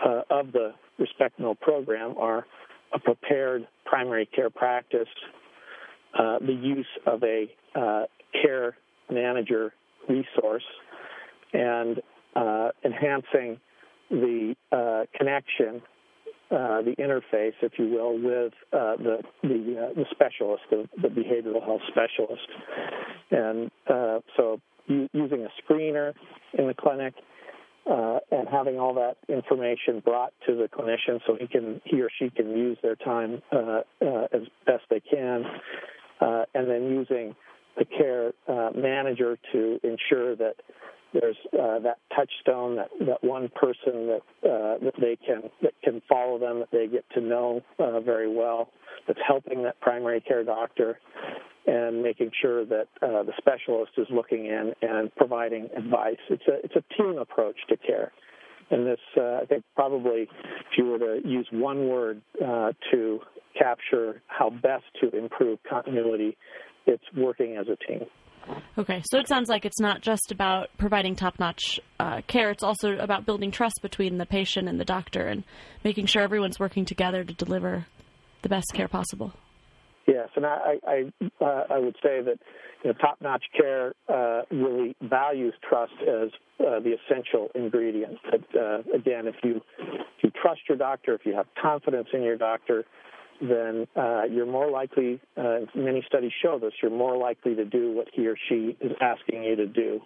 uh, 0.04 0.22
of 0.30 0.52
the 0.52 0.72
Respect 0.98 1.38
Mil 1.38 1.54
program 1.54 2.14
are 2.18 2.46
a 2.92 2.98
prepared 2.98 3.66
primary 3.84 4.26
care 4.26 4.50
practice, 4.50 5.08
uh, 6.18 6.38
the 6.38 6.52
use 6.52 6.86
of 7.06 7.22
a 7.22 7.46
care 8.42 8.76
manager 9.10 9.72
resource, 10.08 10.64
and 11.52 12.00
enhancing 12.84 13.58
the 14.10 14.54
connection 15.16 15.82
uh, 16.48 16.80
the 16.82 16.94
interface, 17.00 17.54
if 17.60 17.72
you 17.76 17.88
will, 17.88 18.14
with 18.14 18.52
uh, 18.72 18.94
the 18.96 19.18
the, 19.42 19.88
uh, 19.90 19.94
the 19.94 20.04
specialist, 20.12 20.62
the, 20.70 20.88
the, 21.02 21.08
behavioral 21.08 21.60
health 21.64 21.80
specialist, 21.88 22.46
and 23.32 23.68
uh, 23.88 24.20
so 24.36 24.60
using 24.86 25.44
a 25.44 25.48
screener 25.60 26.12
in 26.56 26.68
the 26.68 26.74
clinic 26.74 27.14
uh, 27.90 28.18
and 28.30 28.48
having 28.48 28.78
all 28.78 28.94
that 28.94 29.16
information 29.28 30.00
brought 30.04 30.32
to 30.46 30.56
the 30.56 30.68
clinician 30.68 31.20
so 31.26 31.36
he 31.38 31.46
can 31.46 31.80
he 31.84 32.00
or 32.00 32.08
she 32.18 32.30
can 32.30 32.50
use 32.50 32.76
their 32.82 32.96
time 32.96 33.42
uh, 33.52 33.80
uh, 34.02 34.26
as 34.32 34.42
best 34.66 34.84
they 34.90 35.00
can, 35.00 35.44
uh, 36.20 36.44
and 36.54 36.68
then 36.68 36.84
using 36.84 37.34
the 37.78 37.84
care 37.84 38.32
manager 38.74 39.38
to 39.52 39.78
ensure 39.84 40.34
that 40.34 40.56
there's 41.20 41.36
uh, 41.52 41.78
that 41.80 41.98
touchstone, 42.14 42.76
that, 42.76 42.88
that 43.00 43.24
one 43.24 43.48
person 43.54 44.06
that 44.06 44.22
uh, 44.44 44.84
that 44.84 44.94
they 45.00 45.16
can 45.26 45.50
that 45.62 45.72
can 45.82 46.02
follow 46.08 46.38
them, 46.38 46.60
that 46.60 46.70
they 46.72 46.86
get 46.86 47.04
to 47.14 47.20
know 47.20 47.62
uh, 47.78 48.00
very 48.00 48.32
well, 48.32 48.70
that's 49.06 49.18
helping 49.26 49.62
that 49.62 49.80
primary 49.80 50.20
care 50.20 50.44
doctor, 50.44 50.98
and 51.66 52.02
making 52.02 52.30
sure 52.40 52.64
that 52.64 52.88
uh, 53.02 53.22
the 53.22 53.32
specialist 53.38 53.92
is 53.96 54.06
looking 54.10 54.46
in 54.46 54.72
and 54.82 55.14
providing 55.16 55.68
advice. 55.76 56.16
It's 56.28 56.46
a 56.48 56.64
it's 56.64 56.76
a 56.76 56.94
team 56.94 57.18
approach 57.18 57.56
to 57.68 57.76
care. 57.76 58.12
And 58.68 58.84
this, 58.84 58.98
uh, 59.16 59.38
I 59.42 59.44
think, 59.48 59.62
probably, 59.76 60.22
if 60.22 60.76
you 60.76 60.86
were 60.86 60.98
to 60.98 61.20
use 61.24 61.46
one 61.52 61.86
word 61.86 62.20
uh, 62.44 62.72
to 62.90 63.20
capture 63.56 64.22
how 64.26 64.50
best 64.50 64.84
to 65.00 65.16
improve 65.16 65.60
continuity, 65.68 66.36
it's 66.84 67.04
working 67.16 67.56
as 67.56 67.66
a 67.68 67.76
team. 67.86 68.06
Okay, 68.78 69.02
so 69.10 69.18
it 69.18 69.28
sounds 69.28 69.48
like 69.48 69.64
it's 69.64 69.80
not 69.80 70.02
just 70.02 70.30
about 70.30 70.68
providing 70.78 71.16
top 71.16 71.38
notch 71.38 71.80
uh, 71.98 72.20
care, 72.26 72.50
it's 72.50 72.62
also 72.62 72.96
about 72.98 73.26
building 73.26 73.50
trust 73.50 73.80
between 73.82 74.18
the 74.18 74.26
patient 74.26 74.68
and 74.68 74.78
the 74.78 74.84
doctor 74.84 75.26
and 75.26 75.44
making 75.82 76.06
sure 76.06 76.22
everyone's 76.22 76.60
working 76.60 76.84
together 76.84 77.24
to 77.24 77.34
deliver 77.34 77.86
the 78.42 78.48
best 78.48 78.66
care 78.74 78.88
possible. 78.88 79.32
Yes, 80.06 80.28
and 80.36 80.46
I, 80.46 80.78
I, 80.86 81.12
uh, 81.40 81.64
I 81.70 81.78
would 81.78 81.96
say 82.02 82.22
that 82.22 82.38
you 82.84 82.90
know, 82.90 82.92
top 83.00 83.18
notch 83.20 83.44
care 83.58 83.92
uh, 84.08 84.42
really 84.50 84.94
values 85.02 85.54
trust 85.68 85.94
as 86.02 86.28
uh, 86.60 86.78
the 86.78 86.94
essential 86.94 87.48
ingredient. 87.54 88.18
But, 88.30 88.60
uh, 88.60 88.78
again, 88.94 89.26
if 89.26 89.34
you, 89.42 89.60
if 89.78 90.22
you 90.22 90.30
trust 90.40 90.60
your 90.68 90.78
doctor, 90.78 91.14
if 91.14 91.22
you 91.24 91.34
have 91.34 91.46
confidence 91.60 92.08
in 92.12 92.22
your 92.22 92.36
doctor, 92.36 92.84
then 93.40 93.86
uh, 93.96 94.22
you're 94.30 94.46
more 94.46 94.70
likely, 94.70 95.20
uh, 95.36 95.60
many 95.74 96.02
studies 96.06 96.32
show 96.42 96.58
this, 96.58 96.72
you're 96.82 96.90
more 96.90 97.16
likely 97.16 97.54
to 97.54 97.64
do 97.64 97.92
what 97.92 98.08
he 98.12 98.26
or 98.26 98.36
she 98.48 98.76
is 98.80 98.92
asking 99.00 99.44
you 99.44 99.56
to 99.56 99.66
do. 99.66 100.00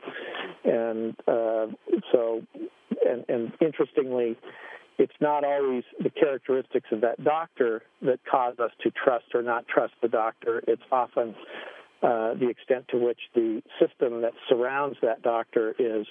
And 0.64 1.14
uh, 1.26 1.66
so, 2.12 2.42
and, 3.06 3.25
and 3.28 3.52
interestingly, 3.60 4.37
it's 4.99 5.12
not 5.20 5.44
always 5.44 5.84
the 5.99 6.10
characteristics 6.10 6.88
of 6.92 7.00
that 7.00 7.22
doctor 7.25 7.82
that 8.02 8.20
cause 8.30 8.58
us 8.58 8.70
to 8.82 8.90
trust 8.90 9.26
or 9.34 9.42
not 9.42 9.66
trust 9.66 9.94
the 10.02 10.08
doctor. 10.08 10.62
It's 10.66 10.82
often 10.92 11.34
uh, 12.02 12.35
the 12.35 12.49
extent 12.49 12.87
to 12.88 12.97
which 12.97 13.19
the 13.35 13.62
system 13.78 14.23
that 14.23 14.33
surrounds 14.49 14.97
that 15.02 15.23
doctor 15.23 15.75
is 15.78 16.07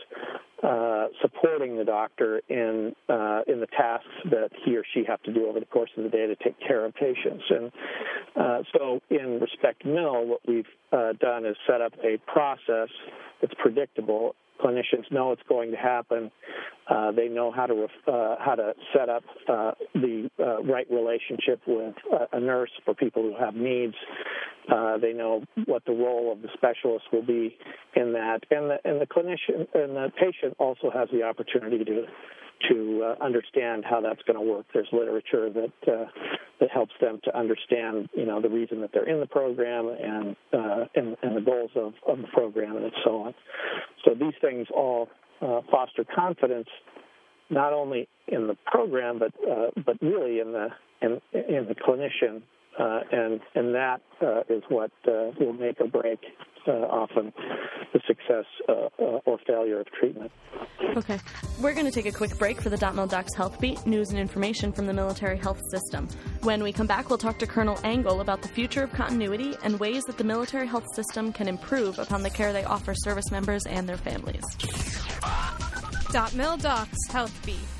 uh, 0.61 1.07
supporting 1.21 1.77
the 1.77 1.83
doctor 1.83 2.41
in 2.49 2.93
uh, 3.07 3.41
in 3.47 3.59
the 3.59 3.67
tasks 3.67 4.07
that 4.25 4.49
he 4.63 4.77
or 4.77 4.83
she 4.93 5.03
have 5.07 5.21
to 5.23 5.33
do 5.33 5.47
over 5.47 5.59
the 5.59 5.65
course 5.65 5.89
of 5.97 6.03
the 6.03 6.09
day 6.09 6.27
to 6.27 6.35
take 6.35 6.59
care 6.59 6.85
of 6.85 6.93
patients. 6.93 7.43
And 7.49 7.71
uh, 8.35 8.63
so, 8.77 9.01
in 9.09 9.39
Respect 9.39 9.85
Mil, 9.85 10.25
what 10.27 10.41
we've 10.47 10.65
uh, 10.91 11.13
done 11.19 11.45
is 11.45 11.55
set 11.65 11.81
up 11.81 11.93
a 12.03 12.17
process 12.31 12.89
that's 13.41 13.53
predictable 13.57 14.35
clinicians 14.63 15.11
know 15.11 15.31
it's 15.31 15.41
going 15.47 15.71
to 15.71 15.77
happen. 15.77 16.31
Uh, 16.89 17.11
they 17.11 17.27
know 17.27 17.51
how 17.51 17.65
to 17.65 17.73
ref- 17.73 18.07
uh, 18.07 18.35
how 18.39 18.55
to 18.55 18.73
set 18.93 19.09
up 19.09 19.23
uh, 19.47 19.71
the 19.93 20.29
uh, 20.39 20.61
right 20.63 20.87
relationship 20.89 21.61
with 21.67 21.93
a 22.33 22.39
nurse 22.39 22.71
for 22.83 22.93
people 22.93 23.21
who 23.21 23.35
have 23.37 23.55
needs. 23.55 23.95
Uh, 24.71 24.97
they 24.97 25.13
know 25.13 25.43
what 25.65 25.83
the 25.85 25.91
role 25.91 26.31
of 26.31 26.41
the 26.41 26.49
specialist 26.53 27.05
will 27.11 27.25
be 27.25 27.57
in 27.95 28.13
that, 28.13 28.39
and 28.51 28.69
the 28.69 28.77
and 28.85 29.01
the 29.01 29.05
clinician 29.05 29.67
and 29.73 29.95
the 29.95 30.11
patient 30.19 30.55
also 30.59 30.89
has 30.91 31.07
the 31.11 31.23
opportunity 31.23 31.83
to 31.83 32.05
to 32.67 33.03
uh, 33.03 33.23
understand 33.23 33.85
how 33.89 34.01
that's 34.01 34.21
going 34.23 34.37
to 34.37 34.41
work. 34.53 34.65
There's 34.73 34.87
literature 34.91 35.49
that 35.49 35.91
uh, 35.91 36.05
that 36.59 36.69
helps 36.71 36.91
them 36.99 37.19
to 37.23 37.37
understand, 37.37 38.09
you 38.13 38.25
know, 38.25 38.41
the 38.41 38.49
reason 38.49 38.81
that 38.81 38.91
they're 38.93 39.07
in 39.07 39.19
the 39.19 39.27
program 39.27 39.87
and 39.87 40.35
uh, 40.53 40.85
and, 40.95 41.15
and, 41.21 41.37
the 41.37 41.41
goals 41.41 41.71
of, 41.75 41.93
of 42.07 42.17
the 42.17 42.27
program 42.33 42.77
and 42.77 42.91
so 43.03 43.21
on. 43.21 43.33
So 44.05 44.13
these 44.13 44.33
things 44.41 44.67
all 44.75 45.07
uh, 45.41 45.61
foster 45.71 46.05
confidence, 46.15 46.67
not 47.49 47.73
only 47.73 48.07
in 48.27 48.47
the 48.47 48.57
program 48.65 49.19
but 49.19 49.31
uh, 49.49 49.69
but 49.85 50.01
really 50.01 50.39
in 50.39 50.51
the 50.51 50.67
in, 51.01 51.21
in 51.33 51.67
the 51.67 51.75
clinician 51.75 52.41
uh, 52.77 52.99
and 53.11 53.39
and 53.55 53.73
that 53.73 54.01
is 54.49 54.63
what 54.69 54.91
will 55.05 55.53
make 55.53 55.79
or 55.79 55.87
break 55.87 56.19
often 56.67 57.33
the 57.93 57.99
success 58.05 58.18
uh, 58.29 58.71
uh, 58.71 59.03
or 59.25 59.37
failure 59.45 59.79
of 59.79 59.87
treatment. 59.91 60.31
Okay, 60.95 61.19
we're 61.61 61.73
going 61.73 61.85
to 61.85 61.91
take 61.91 62.05
a 62.05 62.11
quick 62.11 62.37
break 62.37 62.61
for 62.61 62.69
the 62.69 62.77
Dot 62.77 62.95
Mil 62.95 63.07
Docs 63.07 63.35
Health 63.35 63.59
Beat, 63.59 63.85
news 63.85 64.09
and 64.09 64.19
information 64.19 64.71
from 64.71 64.85
the 64.85 64.93
military 64.93 65.37
health 65.37 65.61
system. 65.71 66.07
When 66.41 66.63
we 66.63 66.71
come 66.71 66.87
back, 66.87 67.09
we'll 67.09 67.17
talk 67.17 67.39
to 67.39 67.47
Colonel 67.47 67.79
Engel 67.83 68.21
about 68.21 68.41
the 68.41 68.47
future 68.47 68.83
of 68.83 68.91
continuity 68.93 69.55
and 69.63 69.79
ways 69.79 70.03
that 70.05 70.17
the 70.17 70.23
military 70.23 70.67
health 70.67 70.85
system 70.95 71.31
can 71.31 71.47
improve 71.47 71.99
upon 71.99 72.23
the 72.23 72.29
care 72.29 72.53
they 72.53 72.63
offer 72.63 72.93
service 72.95 73.31
members 73.31 73.65
and 73.65 73.87
their 73.87 73.97
families. 73.97 74.43
Dot 76.11 76.33
Mil 76.33 76.57
Docs 76.57 77.07
Health 77.11 77.45
Beat. 77.45 77.78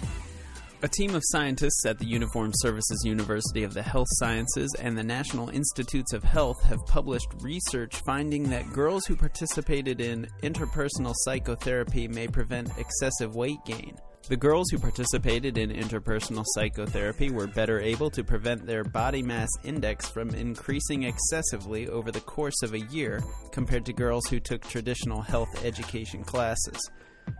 A 0.82 0.88
team 0.88 1.14
of 1.14 1.24
scientists 1.26 1.86
at 1.86 2.00
the 2.00 2.06
Uniformed 2.06 2.54
Services 2.60 3.04
University 3.04 3.64
of 3.64 3.74
the 3.74 3.82
Health 3.82 4.08
Sciences 4.12 4.74
and 4.80 4.98
the 4.98 5.04
National 5.04 5.50
Institutes 5.50 6.14
of 6.14 6.24
Health 6.24 6.64
have 6.64 6.80
published 6.88 7.28
research 7.42 7.98
finding 8.06 8.50
that 8.50 8.72
girls 8.72 9.06
who 9.06 9.18
participated 9.18 10.00
in 10.00 10.26
interpersonal 10.42 11.14
psychotherapy 11.18 12.08
may 12.08 12.30
prevent 12.30 12.78
excessive 12.78 13.36
weight 13.36 13.60
gain. 13.66 13.98
The 14.30 14.38
girls 14.38 14.70
who 14.70 14.80
participated 14.80 15.58
in 15.58 15.70
interpersonal 15.70 16.46
psychotherapy 16.54 17.30
were 17.30 17.48
better 17.48 17.82
able 17.82 18.10
to 18.12 18.24
prevent 18.24 18.66
their 18.66 18.86
body 18.86 19.22
mass 19.22 19.50
index 19.66 20.08
from 20.08 20.30
increasing 20.30 21.04
excessively 21.04 21.90
over 21.90 22.10
the 22.10 22.22
course 22.22 22.62
of 22.64 22.74
a 22.74 22.86
year 22.86 23.22
compared 23.52 23.86
to 23.88 23.92
girls 23.92 24.28
who 24.30 24.40
took 24.40 24.62
traditional 24.62 25.22
health 25.22 25.50
education 25.66 26.24
classes. 26.24 26.80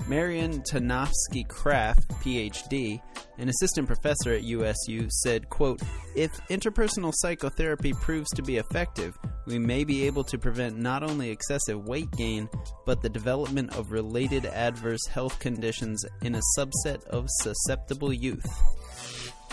Marian 0.08 0.62
Tanofsky 0.64 1.48
Kraff, 1.48 2.04
PhD, 2.24 3.00
an 3.38 3.50
assistant 3.50 3.86
professor 3.86 4.34
at 4.34 4.44
USU, 4.44 5.08
said, 5.10 5.50
quote, 5.50 5.82
If 6.16 6.32
interpersonal 6.48 7.14
psychotherapy 7.16 7.94
proves 7.94 8.30
to 8.32 8.42
be 8.42 8.58
effective, 8.58 9.18
we 9.46 9.60
may 9.60 9.84
be 9.84 10.06
able 10.06 10.24
to 10.24 10.38
prevent 10.38 10.78
not 10.78 11.04
only 11.04 11.30
excessive 11.30 11.86
weight 11.86 12.10
gain, 12.12 12.50
but 12.86 13.02
the 13.02 13.10
development 13.10 13.76
of 13.76 13.92
related 13.92 14.46
adverse 14.46 15.06
health 15.08 15.40
conditions 15.40 16.04
in 16.24 16.36
a 16.36 16.42
subset 16.58 17.04
of 17.06 17.28
susceptible 17.42 18.12
youth. 18.12 18.48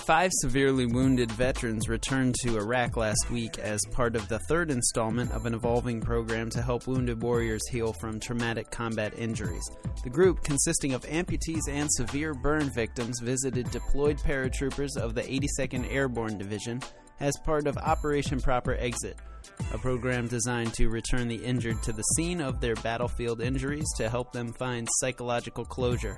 Five 0.06 0.30
severely 0.34 0.86
wounded 0.86 1.32
veterans 1.32 1.88
returned 1.88 2.36
to 2.42 2.58
Iraq 2.58 2.96
last 2.96 3.28
week 3.28 3.58
as 3.58 3.80
part 3.90 4.14
of 4.14 4.28
the 4.28 4.38
third 4.48 4.70
installment 4.70 5.32
of 5.32 5.46
an 5.46 5.54
evolving 5.54 6.00
program 6.00 6.48
to 6.50 6.62
help 6.62 6.86
wounded 6.86 7.20
warriors 7.20 7.66
heal 7.72 7.92
from 7.94 8.20
traumatic 8.20 8.70
combat 8.70 9.18
injuries. 9.18 9.68
The 10.04 10.10
group, 10.10 10.44
consisting 10.44 10.94
of 10.94 11.02
amputees 11.06 11.68
and 11.68 11.90
severe 11.90 12.34
burn 12.34 12.70
victims, 12.70 13.18
visited 13.20 13.68
deployed 13.72 14.18
paratroopers 14.18 14.96
of 14.96 15.16
the 15.16 15.22
82nd 15.22 15.92
Airborne 15.92 16.38
Division 16.38 16.82
as 17.18 17.36
part 17.38 17.66
of 17.66 17.76
Operation 17.76 18.40
Proper 18.40 18.76
Exit, 18.76 19.18
a 19.72 19.78
program 19.78 20.28
designed 20.28 20.72
to 20.74 20.88
return 20.88 21.26
the 21.26 21.44
injured 21.44 21.82
to 21.82 21.92
the 21.92 22.04
scene 22.14 22.40
of 22.40 22.60
their 22.60 22.76
battlefield 22.76 23.40
injuries 23.40 23.92
to 23.96 24.08
help 24.08 24.30
them 24.30 24.52
find 24.52 24.86
psychological 25.00 25.64
closure. 25.64 26.16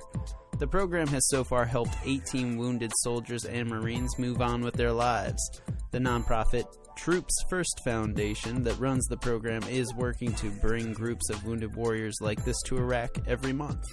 The 0.59 0.67
program 0.67 1.07
has 1.07 1.25
so 1.29 1.45
far 1.45 1.63
helped 1.63 1.95
18 2.03 2.57
wounded 2.57 2.91
soldiers 2.97 3.45
and 3.45 3.69
Marines 3.69 4.19
move 4.19 4.41
on 4.41 4.61
with 4.61 4.73
their 4.73 4.91
lives. 4.91 5.39
The 5.91 5.99
nonprofit 5.99 6.65
Troops 6.97 7.33
First 7.49 7.79
Foundation 7.85 8.63
that 8.63 8.77
runs 8.77 9.07
the 9.07 9.15
program 9.15 9.63
is 9.69 9.93
working 9.93 10.33
to 10.33 10.51
bring 10.51 10.91
groups 10.91 11.29
of 11.29 11.45
wounded 11.45 11.73
warriors 11.77 12.17
like 12.19 12.43
this 12.43 12.61
to 12.65 12.77
Iraq 12.77 13.11
every 13.25 13.53
month. 13.53 13.85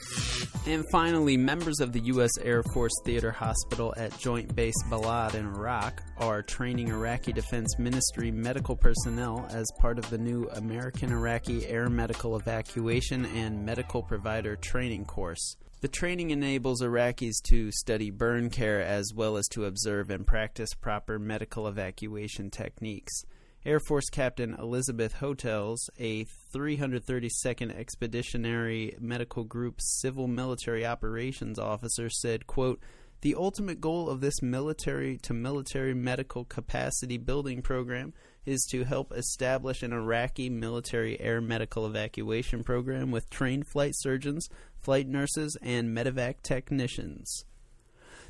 And 0.66 0.84
finally, 0.90 1.36
members 1.36 1.78
of 1.78 1.92
the 1.92 2.00
U.S. 2.00 2.32
Air 2.42 2.64
Force 2.74 2.94
Theater 3.04 3.30
Hospital 3.30 3.94
at 3.96 4.18
Joint 4.18 4.56
Base 4.56 4.74
Balad 4.90 5.34
in 5.34 5.46
Iraq 5.46 6.02
are 6.18 6.42
training 6.42 6.88
Iraqi 6.88 7.32
Defense 7.32 7.78
Ministry 7.78 8.32
medical 8.32 8.74
personnel 8.74 9.46
as 9.50 9.66
part 9.80 10.00
of 10.00 10.10
the 10.10 10.18
new 10.18 10.48
American 10.54 11.12
Iraqi 11.12 11.64
Air 11.68 11.88
Medical 11.88 12.36
Evacuation 12.36 13.24
and 13.26 13.64
Medical 13.64 14.02
Provider 14.02 14.56
Training 14.56 15.04
course. 15.04 15.56
The 15.82 15.88
training 15.88 16.30
enables 16.30 16.80
Iraqis 16.80 17.42
to 17.48 17.70
study 17.70 18.10
burn 18.10 18.48
care 18.48 18.80
as 18.80 19.12
well 19.14 19.36
as 19.36 19.46
to 19.48 19.66
observe 19.66 20.08
and 20.08 20.26
practice 20.26 20.72
proper 20.72 21.18
medical 21.18 21.68
evacuation 21.68 22.50
techniques. 22.50 23.26
Air 23.62 23.78
Force 23.80 24.08
Captain 24.08 24.54
Elizabeth 24.54 25.12
Hotels, 25.14 25.90
a 25.98 26.24
332nd 26.54 27.78
Expeditionary 27.78 28.96
Medical 28.98 29.44
Group 29.44 29.74
Civil 29.78 30.28
Military 30.28 30.86
Operations 30.86 31.58
officer, 31.58 32.08
said, 32.08 32.46
quote, 32.46 32.80
the 33.22 33.34
ultimate 33.34 33.80
goal 33.80 34.08
of 34.08 34.20
this 34.20 34.40
military 34.40 35.18
to 35.18 35.34
military 35.34 35.94
medical 35.94 36.44
capacity 36.44 37.18
building 37.18 37.60
program 37.60 38.12
is 38.44 38.64
to 38.70 38.84
help 38.84 39.12
establish 39.12 39.82
an 39.82 39.92
Iraqi 39.92 40.48
military 40.48 41.18
air 41.20 41.40
medical 41.40 41.86
evacuation 41.86 42.62
program 42.62 43.10
with 43.10 43.28
trained 43.30 43.66
flight 43.66 43.94
surgeons, 43.96 44.48
flight 44.86 45.08
nurses, 45.08 45.56
and 45.62 45.88
medevac 45.88 46.36
technicians. 46.42 47.44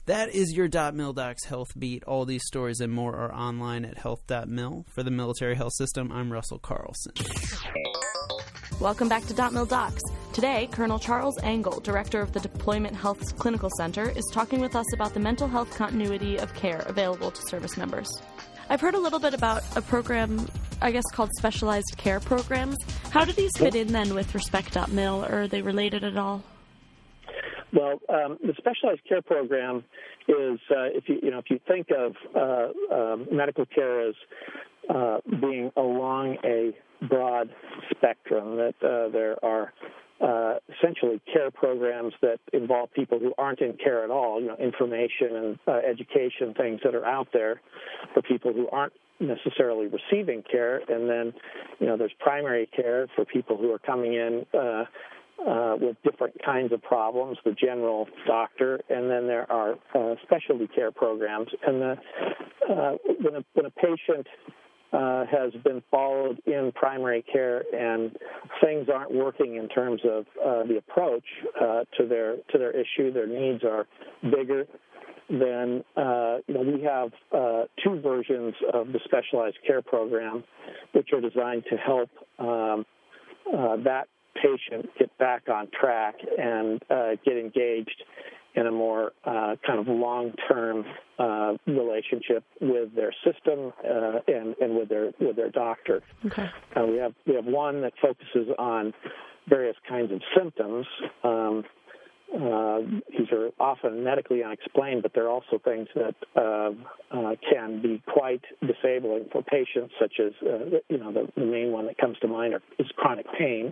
That 0.06 0.30
is 0.30 0.54
your 0.54 0.70
.mil 0.92 1.12
Docs 1.12 1.44
Health 1.44 1.78
Beat. 1.78 2.02
All 2.04 2.24
these 2.24 2.46
stories 2.46 2.80
and 2.80 2.90
more 2.90 3.14
are 3.14 3.34
online 3.34 3.84
at 3.84 3.98
health.mil. 3.98 4.86
For 4.94 5.02
the 5.02 5.10
Military 5.10 5.54
Health 5.54 5.74
System, 5.74 6.10
I'm 6.10 6.32
Russell 6.32 6.58
Carlson. 6.58 7.12
Welcome 8.80 9.06
back 9.06 9.26
to 9.26 9.50
.mil 9.50 9.66
Docs. 9.66 10.02
Today, 10.32 10.68
Colonel 10.72 10.98
Charles 10.98 11.38
Engel, 11.42 11.80
director 11.80 12.22
of 12.22 12.32
the 12.32 12.40
Deployment 12.40 12.96
Health 12.96 13.38
Clinical 13.38 13.68
Center, 13.76 14.08
is 14.08 14.24
talking 14.32 14.60
with 14.60 14.74
us 14.74 14.86
about 14.94 15.12
the 15.12 15.20
mental 15.20 15.48
health 15.48 15.70
continuity 15.76 16.38
of 16.38 16.54
care 16.54 16.84
available 16.86 17.30
to 17.30 17.42
service 17.48 17.76
members. 17.76 18.08
I've 18.68 18.80
heard 18.80 18.94
a 18.94 18.98
little 18.98 19.20
bit 19.20 19.32
about 19.32 19.62
a 19.76 19.82
program, 19.82 20.48
I 20.82 20.90
guess, 20.90 21.04
called 21.12 21.30
Specialized 21.38 21.94
Care 21.96 22.18
Programs. 22.18 22.76
How 23.10 23.24
do 23.24 23.32
these 23.32 23.52
fit 23.56 23.74
in 23.74 23.88
then 23.88 24.12
with 24.12 24.34
Respect.mil, 24.34 25.24
or 25.24 25.42
are 25.42 25.48
they 25.48 25.62
related 25.62 26.02
at 26.02 26.16
all? 26.16 26.42
Well, 27.72 28.00
um, 28.08 28.38
the 28.42 28.54
specialized 28.58 29.02
care 29.08 29.22
program 29.22 29.84
is 30.28 30.58
uh, 30.70 30.90
if 30.94 31.08
you 31.08 31.18
you 31.22 31.30
know 31.30 31.38
if 31.38 31.50
you 31.50 31.60
think 31.68 31.88
of 31.90 32.14
uh, 32.34 32.94
uh, 32.94 33.16
medical 33.30 33.66
care 33.66 34.08
as 34.08 34.14
uh, 34.88 35.18
being 35.40 35.70
along 35.76 36.38
a 36.44 36.72
broad 37.06 37.50
spectrum, 37.90 38.56
that 38.56 38.74
uh, 38.82 39.10
there 39.10 39.36
are 39.44 39.72
uh, 40.20 40.54
essentially 40.74 41.20
care 41.32 41.50
programs 41.50 42.14
that 42.22 42.38
involve 42.52 42.92
people 42.92 43.18
who 43.18 43.34
aren't 43.36 43.60
in 43.60 43.74
care 43.74 44.02
at 44.02 44.10
all, 44.10 44.40
you 44.40 44.48
know, 44.48 44.56
information 44.56 45.36
and 45.36 45.58
uh, 45.66 45.72
education 45.88 46.54
things 46.54 46.80
that 46.84 46.94
are 46.94 47.04
out 47.04 47.28
there 47.32 47.60
for 48.14 48.22
people 48.22 48.52
who 48.52 48.68
aren't 48.68 48.94
necessarily 49.20 49.88
receiving 49.88 50.42
care. 50.50 50.78
And 50.88 51.08
then, 51.08 51.32
you 51.80 51.86
know, 51.86 51.96
there's 51.96 52.14
primary 52.18 52.68
care 52.74 53.06
for 53.14 53.24
people 53.24 53.56
who 53.56 53.72
are 53.72 53.78
coming 53.78 54.14
in 54.14 54.46
uh, 54.54 54.84
uh, 55.46 55.76
with 55.78 55.96
different 56.02 56.34
kinds 56.42 56.72
of 56.72 56.82
problems, 56.82 57.36
the 57.44 57.52
general 57.52 58.08
doctor, 58.26 58.80
and 58.88 59.10
then 59.10 59.26
there 59.26 59.50
are 59.52 59.74
uh, 59.94 60.14
specialty 60.22 60.66
care 60.66 60.90
programs. 60.90 61.48
And 61.66 61.80
the, 61.82 61.96
uh, 62.70 62.96
when, 63.20 63.34
a, 63.36 63.44
when 63.52 63.66
a 63.66 63.70
patient 63.70 64.26
uh, 64.92 65.24
has 65.26 65.52
been 65.64 65.82
followed 65.90 66.40
in 66.46 66.72
primary 66.74 67.24
care, 67.30 67.62
and 67.74 68.16
things 68.62 68.88
aren't 68.92 69.12
working 69.12 69.56
in 69.56 69.68
terms 69.68 70.00
of 70.04 70.26
uh, 70.44 70.62
the 70.66 70.76
approach 70.76 71.24
uh, 71.60 71.84
to 71.98 72.06
their 72.06 72.36
to 72.52 72.58
their 72.58 72.70
issue. 72.70 73.12
Their 73.12 73.26
needs 73.26 73.64
are 73.64 73.86
bigger. 74.22 74.64
Then 75.28 75.82
uh, 75.96 76.38
you 76.46 76.54
know 76.54 76.60
we 76.60 76.82
have 76.82 77.10
uh, 77.32 77.64
two 77.82 78.00
versions 78.00 78.54
of 78.72 78.88
the 78.88 79.00
specialized 79.04 79.58
care 79.66 79.82
program, 79.82 80.44
which 80.92 81.08
are 81.12 81.20
designed 81.20 81.64
to 81.70 81.76
help 81.76 82.10
um, 82.38 82.86
uh, 83.52 83.76
that 83.84 84.08
patient 84.34 84.88
get 84.98 85.16
back 85.18 85.48
on 85.48 85.68
track 85.78 86.14
and 86.38 86.80
get 87.24 87.36
engaged 87.38 88.02
in 88.56 88.66
a 88.66 88.70
more 88.70 89.12
uh, 89.24 89.54
kind 89.66 89.78
of 89.78 89.86
long-term 89.86 90.84
uh, 91.18 91.52
relationship 91.66 92.42
with 92.60 92.94
their 92.94 93.14
system 93.24 93.72
uh, 93.84 94.18
and, 94.26 94.56
and 94.60 94.76
with 94.76 94.88
their 94.88 95.12
with 95.20 95.36
their 95.36 95.50
doctor. 95.50 96.02
Okay. 96.24 96.48
Uh, 96.74 96.86
we 96.86 96.96
have 96.96 97.14
we 97.26 97.34
have 97.34 97.44
one 97.44 97.82
that 97.82 97.92
focuses 98.00 98.48
on 98.58 98.92
various 99.48 99.76
kinds 99.88 100.10
of 100.10 100.20
symptoms. 100.36 100.86
Um, 101.22 101.64
uh, 102.36 102.80
these 103.08 103.28
are 103.32 103.48
often 103.58 104.04
medically 104.04 104.42
unexplained, 104.44 105.02
but 105.02 105.12
they're 105.14 105.30
also 105.30 105.58
things 105.64 105.88
that 105.94 106.14
uh, 106.36 106.70
uh, 107.16 107.34
can 107.50 107.80
be 107.80 108.02
quite 108.12 108.42
disabling 108.60 109.26
for 109.32 109.42
patients, 109.42 109.94
such 109.98 110.14
as, 110.20 110.32
uh, 110.42 110.78
you 110.88 110.98
know, 110.98 111.12
the, 111.12 111.28
the, 111.34 111.46
main 111.46 111.72
one 111.72 111.86
that 111.86 111.96
comes 111.96 112.18
to 112.18 112.28
mind 112.28 112.54
is 112.78 112.86
chronic 112.96 113.24
pain 113.38 113.70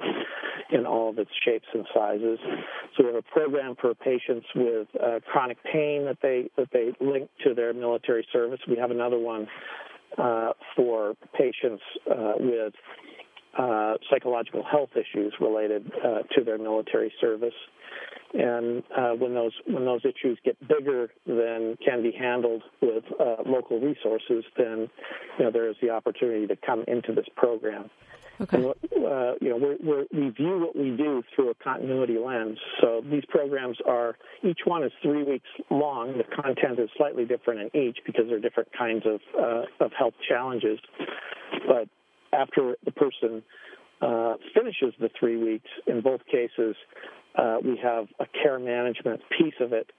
in 0.71 0.87
all 0.87 1.11
of 1.11 1.19
its 1.19 1.31
shapes 1.45 1.67
and 1.75 1.85
sizes. 1.93 2.39
So 2.97 3.05
we 3.05 3.07
have 3.07 3.17
a 3.17 3.23
program 3.23 3.75
for 3.79 3.95
patients 3.95 4.47
with 4.55 4.89
uh, 5.03 5.21
chronic 5.31 5.59
pain 5.65 6.07
that 6.07 6.19
they 6.23 6.49
that 6.57 6.69
they 6.73 6.93
link 7.05 7.29
to 7.45 7.53
their 7.53 7.75
military 7.75 8.27
service. 8.33 8.61
We 8.67 8.77
have 8.77 8.91
another 8.91 9.19
one 9.19 9.47
uh, 10.17 10.53
for 10.75 11.15
patients 11.37 11.83
with 12.39 12.73
psychological 14.11 14.65
health 14.65 14.91
issues 14.93 15.35
related 15.41 15.91
to 16.35 16.45
their 16.45 16.59
military 16.59 17.13
service. 17.21 17.53
And 18.35 18.83
uh, 18.97 19.11
when 19.11 19.33
those 19.35 19.53
when 19.67 19.85
those 19.85 20.01
issues 20.05 20.39
get 20.45 20.57
bigger 20.67 21.09
than 21.25 21.79
can 21.85 22.03
be 22.03 22.11
handled 22.11 22.63
with 22.83 23.05
uh, 23.21 23.37
local 23.47 23.79
resources, 23.79 24.45
then 24.57 24.91
you 25.39 25.45
know 25.45 25.51
there 25.53 25.69
is 25.69 25.77
the 25.81 25.91
opportunity 25.91 26.47
to 26.49 26.57
come 26.57 26.85
into 26.89 27.13
this 27.13 27.27
program. 27.37 27.91
Okay. 28.41 28.57
And, 28.57 28.67
uh, 28.67 29.35
you 29.41 29.51
know, 29.51 29.57
we're, 29.57 29.77
we're, 29.81 30.05
we 30.13 30.31
view 30.31 30.59
what 30.59 30.75
we 30.75 30.91
do 30.97 31.23
through 31.35 31.51
a 31.51 31.55
continuity 31.55 32.19
lens. 32.19 32.59
So 32.81 33.01
these 33.09 33.25
programs 33.29 33.79
are 33.87 34.17
each 34.43 34.61
one 34.65 34.83
is 34.83 34.91
three 35.03 35.23
weeks 35.23 35.49
long. 35.71 36.19
The 36.19 36.25
content 36.25 36.81
is 36.81 36.91
slightly 36.97 37.25
different 37.25 37.73
in 37.73 37.81
each 37.81 37.99
because 38.05 38.25
there 38.27 38.37
are 38.37 38.41
different 38.41 38.71
kinds 38.77 39.05
of 39.07 39.21
uh, 39.39 39.85
of 39.85 39.93
health 39.97 40.15
challenges. 40.29 40.81
But 41.69 41.89
after 42.33 42.77
the 42.85 42.91
person 42.91 43.43
uh, 44.01 44.35
finishes 44.53 44.95
the 44.99 45.11
three 45.19 45.37
weeks, 45.37 45.71
in 45.87 46.01
both 46.01 46.21
cases, 46.27 46.75
uh, 47.37 47.59
we 47.63 47.79
have 47.83 48.07
a 48.21 48.27
care 48.43 48.59
management 48.59 49.21
piece 49.39 49.55
of 49.61 49.73
it 49.73 49.91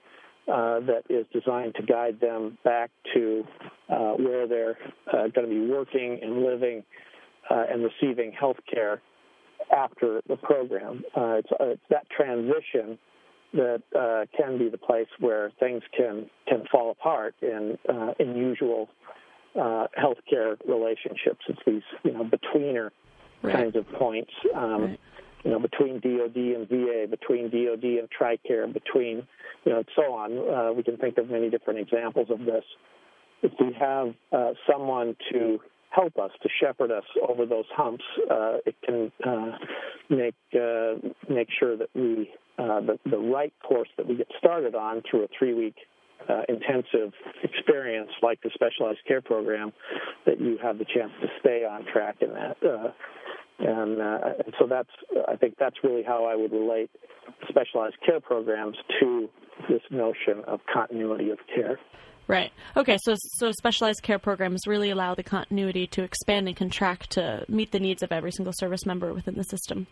uh, 0.48 0.80
that 0.80 1.02
is 1.10 1.26
designed 1.32 1.74
to 1.74 1.82
guide 1.82 2.20
them 2.20 2.56
back 2.64 2.90
to 3.12 3.44
uh, 3.88 4.12
where 4.12 4.46
they're 4.46 4.78
uh, 5.12 5.26
going 5.34 5.48
to 5.48 5.48
be 5.48 5.68
working 5.68 6.20
and 6.22 6.44
living 6.44 6.84
uh, 7.50 7.64
and 7.68 7.82
receiving 7.82 8.32
health 8.32 8.56
care 8.72 9.02
after 9.76 10.20
the 10.28 10.36
program. 10.36 11.02
Uh, 11.16 11.34
it's, 11.38 11.48
it's, 11.60 11.82
that 11.90 12.08
transition 12.10 12.98
that 13.52 13.82
can 14.36 14.58
be 14.58 14.68
the 14.68 14.78
place 14.78 15.08
where 15.18 15.50
things 15.58 15.82
can 15.96 16.28
can 16.46 16.64
fall 16.70 16.90
apart 16.90 17.34
in 17.42 17.76
in 18.18 18.36
usual 18.36 18.88
healthcare 19.56 20.56
relationships. 20.68 21.40
It's 21.48 21.58
these 21.66 21.82
you 22.04 22.12
know 22.12 22.24
betweener 22.24 22.90
right. 23.42 23.54
kinds 23.54 23.76
of 23.76 23.88
points. 23.92 24.32
Um, 24.54 24.82
right 24.82 25.00
you 25.46 25.52
know, 25.52 25.60
between 25.60 26.00
DoD 26.00 26.36
and 26.36 26.68
VA, 26.68 27.06
between 27.08 27.44
DoD 27.44 27.84
and 27.84 28.08
TRICARE, 28.10 28.72
between, 28.72 29.22
you 29.64 29.72
know, 29.72 29.76
and 29.78 29.86
so 29.94 30.02
on. 30.12 30.32
Uh, 30.32 30.72
we 30.72 30.82
can 30.82 30.96
think 30.96 31.18
of 31.18 31.30
many 31.30 31.48
different 31.48 31.78
examples 31.78 32.26
of 32.30 32.40
this. 32.40 32.64
If 33.42 33.52
we 33.60 33.72
have 33.78 34.12
uh, 34.32 34.54
someone 34.68 35.14
to 35.32 35.60
help 35.90 36.18
us, 36.18 36.32
to 36.42 36.48
shepherd 36.60 36.90
us 36.90 37.04
over 37.28 37.46
those 37.46 37.64
humps, 37.76 38.02
uh, 38.28 38.56
it 38.66 38.74
can 38.84 39.12
uh, 39.24 39.52
make 40.10 40.34
uh, 40.52 40.94
make 41.28 41.48
sure 41.60 41.76
that 41.76 41.90
we 41.94 42.28
uh, 42.58 42.80
the, 42.80 42.98
the 43.08 43.18
right 43.18 43.52
course 43.62 43.88
that 43.98 44.08
we 44.08 44.16
get 44.16 44.28
started 44.38 44.74
on 44.74 45.00
through 45.08 45.22
a 45.24 45.28
three 45.38 45.54
week 45.54 45.76
uh, 46.28 46.42
intensive 46.48 47.12
experience 47.44 48.10
like 48.20 48.40
the 48.42 48.50
specialized 48.52 48.98
care 49.06 49.20
program 49.20 49.72
that 50.24 50.40
you 50.40 50.58
have 50.60 50.78
the 50.78 50.86
chance 50.86 51.12
to 51.20 51.28
stay 51.38 51.64
on 51.64 51.84
track 51.92 52.16
in 52.20 52.30
that. 52.30 52.56
Uh, 52.66 52.88
and, 53.58 54.00
uh, 54.00 54.18
and 54.44 54.54
so 54.58 54.66
that's, 54.66 54.90
I 55.28 55.36
think 55.36 55.56
that's 55.58 55.76
really 55.82 56.02
how 56.02 56.24
I 56.24 56.36
would 56.36 56.52
relate 56.52 56.90
specialized 57.48 57.96
care 58.04 58.20
programs 58.20 58.76
to 59.00 59.28
this 59.68 59.82
notion 59.90 60.42
of 60.46 60.60
continuity 60.72 61.30
of 61.30 61.38
care. 61.54 61.78
Right. 62.28 62.52
Okay. 62.76 62.98
So, 63.02 63.14
so 63.38 63.52
specialized 63.52 64.02
care 64.02 64.18
programs 64.18 64.66
really 64.66 64.90
allow 64.90 65.14
the 65.14 65.22
continuity 65.22 65.86
to 65.88 66.02
expand 66.02 66.48
and 66.48 66.56
contract 66.56 67.10
to 67.12 67.44
meet 67.48 67.70
the 67.70 67.78
needs 67.78 68.02
of 68.02 68.10
every 68.10 68.32
single 68.32 68.52
service 68.56 68.84
member 68.84 69.12
within 69.14 69.34
the 69.36 69.44
system. 69.44 69.86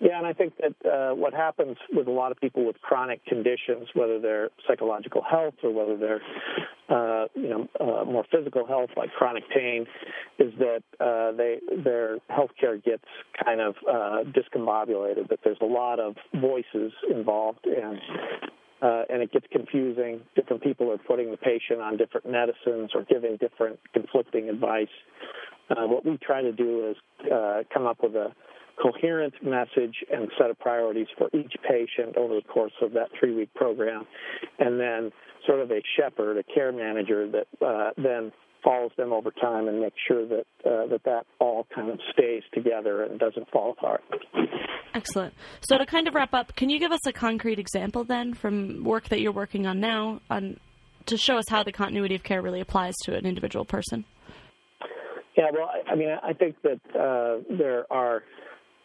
Yeah, 0.00 0.16
and 0.16 0.26
I 0.26 0.32
think 0.32 0.54
that 0.56 0.90
uh, 0.90 1.14
what 1.14 1.34
happens 1.34 1.76
with 1.92 2.06
a 2.06 2.10
lot 2.10 2.32
of 2.32 2.40
people 2.40 2.64
with 2.64 2.80
chronic 2.80 3.22
conditions, 3.26 3.86
whether 3.92 4.18
they're 4.18 4.48
psychological 4.66 5.22
health 5.22 5.54
or 5.62 5.72
whether 5.72 5.94
they're, 5.98 6.22
uh, 6.88 7.26
you 7.34 7.50
know, 7.50 7.68
uh, 7.78 8.04
more 8.06 8.24
physical 8.32 8.66
health 8.66 8.88
like 8.96 9.10
chronic 9.12 9.44
pain, 9.54 9.86
is 10.38 10.54
that 10.58 10.82
uh, 11.04 11.36
they 11.36 11.58
their 11.84 12.16
health 12.30 12.50
care 12.58 12.78
gets 12.78 13.04
kind 13.44 13.60
of 13.60 13.74
uh, 13.86 14.24
discombobulated. 14.32 15.28
That 15.28 15.40
there's 15.44 15.58
a 15.60 15.66
lot 15.66 16.00
of 16.00 16.14
voices 16.34 16.92
involved, 17.14 17.66
and 17.66 17.98
uh, 18.80 19.02
and 19.10 19.22
it 19.22 19.30
gets 19.32 19.46
confusing. 19.52 20.22
Different 20.34 20.62
people 20.62 20.90
are 20.90 20.98
putting 20.98 21.30
the 21.30 21.36
patient 21.36 21.82
on 21.82 21.98
different 21.98 22.26
medicines 22.30 22.92
or 22.94 23.04
giving 23.04 23.36
different 23.36 23.78
conflicting 23.92 24.48
advice. 24.48 24.88
Uh, 25.68 25.86
what 25.86 26.06
we 26.06 26.16
try 26.16 26.40
to 26.40 26.52
do 26.52 26.88
is 26.90 26.96
uh, 27.30 27.62
come 27.72 27.86
up 27.86 27.98
with 28.02 28.14
a 28.14 28.32
coherent 28.80 29.34
message 29.42 29.94
and 30.12 30.30
set 30.38 30.50
of 30.50 30.58
priorities 30.58 31.06
for 31.18 31.28
each 31.32 31.52
patient 31.68 32.16
over 32.16 32.34
the 32.34 32.42
course 32.42 32.72
of 32.82 32.92
that 32.92 33.08
three 33.18 33.34
week 33.34 33.52
program, 33.54 34.06
and 34.58 34.80
then 34.80 35.10
sort 35.46 35.60
of 35.60 35.70
a 35.70 35.80
shepherd, 35.96 36.38
a 36.38 36.42
care 36.54 36.72
manager 36.72 37.30
that 37.30 37.66
uh, 37.66 37.90
then 37.96 38.32
follows 38.62 38.90
them 38.96 39.12
over 39.12 39.30
time 39.30 39.68
and 39.68 39.80
makes 39.80 39.96
sure 40.06 40.26
that 40.26 40.46
uh, 40.64 40.86
that 40.86 41.00
that 41.04 41.26
all 41.38 41.66
kind 41.74 41.90
of 41.90 41.98
stays 42.12 42.42
together 42.52 43.04
and 43.04 43.18
doesn't 43.18 43.48
fall 43.50 43.72
apart. 43.72 44.02
Excellent. 44.94 45.34
So 45.60 45.78
to 45.78 45.86
kind 45.86 46.08
of 46.08 46.14
wrap 46.14 46.34
up, 46.34 46.54
can 46.56 46.68
you 46.68 46.78
give 46.78 46.92
us 46.92 47.06
a 47.06 47.12
concrete 47.12 47.58
example 47.58 48.04
then 48.04 48.34
from 48.34 48.84
work 48.84 49.08
that 49.08 49.20
you're 49.20 49.32
working 49.32 49.66
on 49.66 49.80
now 49.80 50.20
on 50.28 50.58
to 51.06 51.16
show 51.16 51.36
us 51.36 51.44
how 51.48 51.62
the 51.62 51.72
continuity 51.72 52.14
of 52.14 52.22
care 52.22 52.42
really 52.42 52.60
applies 52.60 52.94
to 53.04 53.14
an 53.14 53.24
individual 53.24 53.64
person? 53.64 54.04
Yeah, 55.36 55.44
well, 55.52 55.70
I, 55.72 55.92
I 55.92 55.94
mean, 55.94 56.08
I 56.22 56.32
think 56.32 56.56
that 56.62 56.80
uh, 56.94 57.42
there 57.56 57.90
are 57.90 58.22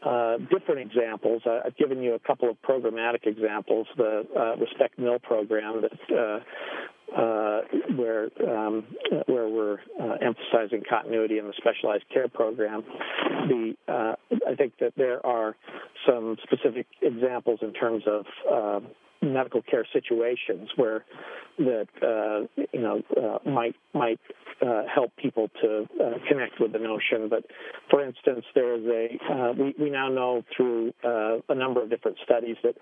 uh, 0.06 0.38
different 0.52 0.82
examples. 0.82 1.42
I've 1.46 1.76
given 1.78 2.02
you 2.02 2.14
a 2.14 2.20
couple 2.20 2.50
of 2.50 2.58
programmatic 2.62 3.26
examples. 3.26 3.88
The 3.98 4.26
uh, 4.38 4.56
Respect 4.58 5.00
Mil 5.00 5.20
program 5.20 5.82
that 5.82 6.16
uh, 6.16 7.20
uh, 7.20 7.62
where 7.96 8.30
um, 8.48 8.86
where 9.26 9.48
we're 9.48 9.80
emphasizing 10.22 10.84
continuity 10.88 11.40
in 11.40 11.48
the 11.48 11.54
specialized 11.58 12.04
care 12.14 12.28
program. 12.28 12.84
The 13.48 13.74
I 13.88 14.56
think 14.56 14.74
that 14.80 14.94
there 14.96 15.26
are 15.26 15.56
some 16.08 16.38
specific 16.44 16.88
examples 17.02 17.60
in 17.62 17.74
terms 17.74 18.04
of 18.08 18.84
medical 19.34 19.62
care 19.62 19.86
situations 19.92 20.70
where 20.76 21.04
that 21.58 21.88
uh, 22.02 22.64
you 22.74 22.82
know 22.82 23.02
uh, 23.16 23.50
might 23.50 23.76
might 23.94 24.20
uh, 24.62 24.84
help 24.94 25.12
people 25.18 25.50
to 25.62 25.88
uh, 26.02 26.12
connect 26.28 26.60
with 26.60 26.74
the 26.74 26.80
notion. 26.80 27.30
But 27.30 27.46
for 27.90 28.04
instance, 28.04 28.46
there 28.54 28.76
is 28.76 28.86
a 28.86 29.34
uh, 29.34 29.54
we 29.54 29.76
we 29.80 29.90
now 29.90 30.10
know 30.10 30.44
through 30.56 30.94
uh, 31.04 31.38
a 31.50 31.56
number 31.56 31.82
of 31.82 31.90
different 31.90 32.18
studies 32.24 32.58
that. 32.64 32.76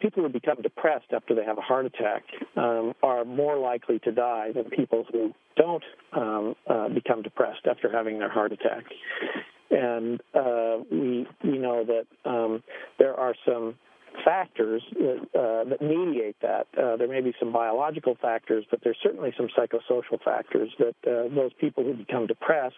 people 0.00 0.22
who 0.22 0.28
become 0.28 0.62
depressed 0.62 1.10
after 1.12 1.34
they 1.34 1.44
have 1.44 1.58
a 1.58 1.66
heart 1.70 1.84
attack 1.84 2.22
um, 2.56 2.94
are 3.02 3.24
more 3.24 3.56
likely 3.58 3.98
to 3.98 4.12
die 4.12 4.52
than 4.54 4.64
people 4.70 5.04
who 5.10 5.34
don't 5.56 5.82
um, 6.12 6.54
become 6.94 7.22
depressed 7.22 7.66
after 7.68 7.90
having 7.90 8.20
their 8.20 8.30
heart 8.30 8.52
attack. 8.52 8.84
And 9.72 10.20
we 10.90 11.26
we 11.42 11.58
know 11.58 11.84
that 11.84 12.06
um, 12.24 12.62
there 12.98 13.14
are 13.14 13.34
some 13.44 13.74
factors 14.24 14.82
that, 14.92 15.18
uh, 15.34 15.68
that 15.68 15.82
mediate 15.82 16.36
that. 16.42 16.66
Uh, 16.78 16.96
there 16.96 17.08
may 17.08 17.20
be 17.20 17.32
some 17.38 17.52
biological 17.52 18.16
factors, 18.20 18.64
but 18.70 18.80
there's 18.84 18.98
certainly 19.02 19.32
some 19.36 19.48
psychosocial 19.56 20.22
factors 20.24 20.70
that 20.78 20.94
uh, 21.06 21.34
those 21.34 21.52
people 21.60 21.84
who 21.84 21.94
become 21.94 22.26
depressed 22.26 22.76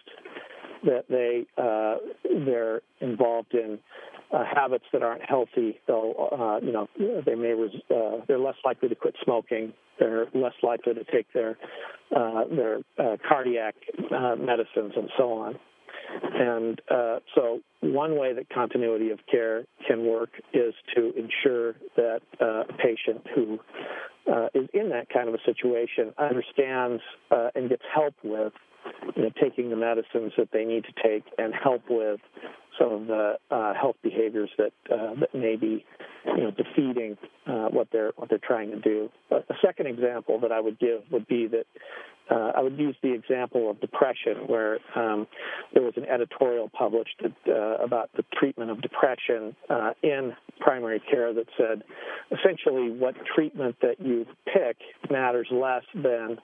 that 0.83 1.05
they 1.09 1.45
uh, 1.57 1.97
they're 2.45 2.81
involved 3.01 3.53
in 3.53 3.79
uh, 4.31 4.43
habits 4.43 4.85
that 4.93 5.01
aren't 5.01 5.23
healthy. 5.27 5.79
They'll 5.87 6.29
uh, 6.31 6.65
you 6.65 6.71
know 6.71 6.87
they 7.25 7.35
may 7.35 7.53
res- 7.53 7.81
uh, 7.89 8.23
they're 8.27 8.39
less 8.39 8.55
likely 8.63 8.89
to 8.89 8.95
quit 8.95 9.15
smoking. 9.23 9.73
They're 9.99 10.27
less 10.33 10.53
likely 10.61 10.93
to 10.93 11.03
take 11.05 11.31
their 11.33 11.57
uh, 12.15 12.43
their 12.49 12.79
cardiac 13.27 13.75
uh, 14.11 14.35
medicines 14.35 14.93
and 14.95 15.09
so 15.17 15.33
on. 15.33 15.59
And 16.11 16.81
uh, 16.89 17.19
so, 17.35 17.59
one 17.81 18.17
way 18.17 18.33
that 18.33 18.49
continuity 18.49 19.11
of 19.11 19.19
care 19.29 19.65
can 19.87 20.05
work 20.05 20.29
is 20.53 20.73
to 20.95 21.13
ensure 21.15 21.75
that 21.95 22.21
uh, 22.41 22.61
a 22.61 22.73
patient 22.77 23.25
who 23.35 23.59
uh, 24.31 24.47
is 24.53 24.67
in 24.73 24.89
that 24.89 25.09
kind 25.09 25.29
of 25.29 25.35
a 25.35 25.43
situation 25.45 26.13
understands 26.17 27.01
uh, 27.31 27.49
and 27.55 27.69
gets 27.69 27.83
help 27.93 28.15
with 28.23 28.53
you 29.15 29.23
know, 29.23 29.29
taking 29.41 29.69
the 29.69 29.75
medicines 29.75 30.33
that 30.37 30.49
they 30.51 30.65
need 30.65 30.83
to 30.85 30.93
take 31.03 31.23
and 31.37 31.53
help 31.53 31.83
with 31.89 32.19
some 32.79 32.91
of 32.91 33.07
the 33.07 33.33
uh, 33.51 33.73
health 33.73 33.95
behaviors 34.03 34.49
that 34.57 34.71
uh, 34.91 35.15
that 35.19 35.33
may 35.33 35.55
be 35.55 35.85
you 36.25 36.43
know 36.43 36.51
defeating 36.51 37.17
uh, 37.47 37.67
what 37.69 37.87
they're 37.91 38.11
what 38.15 38.29
they're 38.29 38.37
trying 38.37 38.71
to 38.71 38.79
do. 38.79 39.09
A, 39.31 39.41
second 39.65 39.87
example 39.87 40.39
that 40.41 40.51
I 40.51 40.59
would 40.59 40.79
give 40.79 41.01
would 41.11 41.27
be 41.27 41.47
that 41.47 41.65
uh, 42.29 42.51
I 42.55 42.61
would 42.61 42.77
use 42.77 42.95
the 43.01 43.13
example 43.13 43.69
of 43.69 43.79
depression, 43.79 44.47
where 44.47 44.79
um, 44.95 45.27
there 45.73 45.83
was 45.83 45.93
an 45.95 46.05
editorial 46.05 46.69
published 46.69 47.21
that, 47.21 47.33
uh, 47.47 47.83
about 47.83 48.09
the 48.17 48.23
treatment 48.37 48.69
of 48.69 48.81
depression 48.81 49.55
uh, 49.69 49.91
in 50.03 50.33
primary 50.59 50.99
care 50.99 51.33
that 51.33 51.47
said 51.57 51.83
essentially 52.31 52.91
what 52.91 53.15
treatment 53.33 53.77
that 53.81 54.01
you 54.01 54.25
pick 54.45 54.77
matters 55.09 55.47
less 55.51 55.83
than 55.95 56.37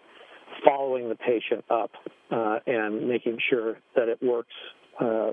following 0.66 1.10
the 1.10 1.16
patient 1.16 1.64
up 1.70 1.92
uh, 2.32 2.60
and 2.66 3.08
making 3.08 3.38
sure 3.50 3.78
that 3.96 4.08
it 4.08 4.22
works 4.22 4.54
uh, 5.00 5.32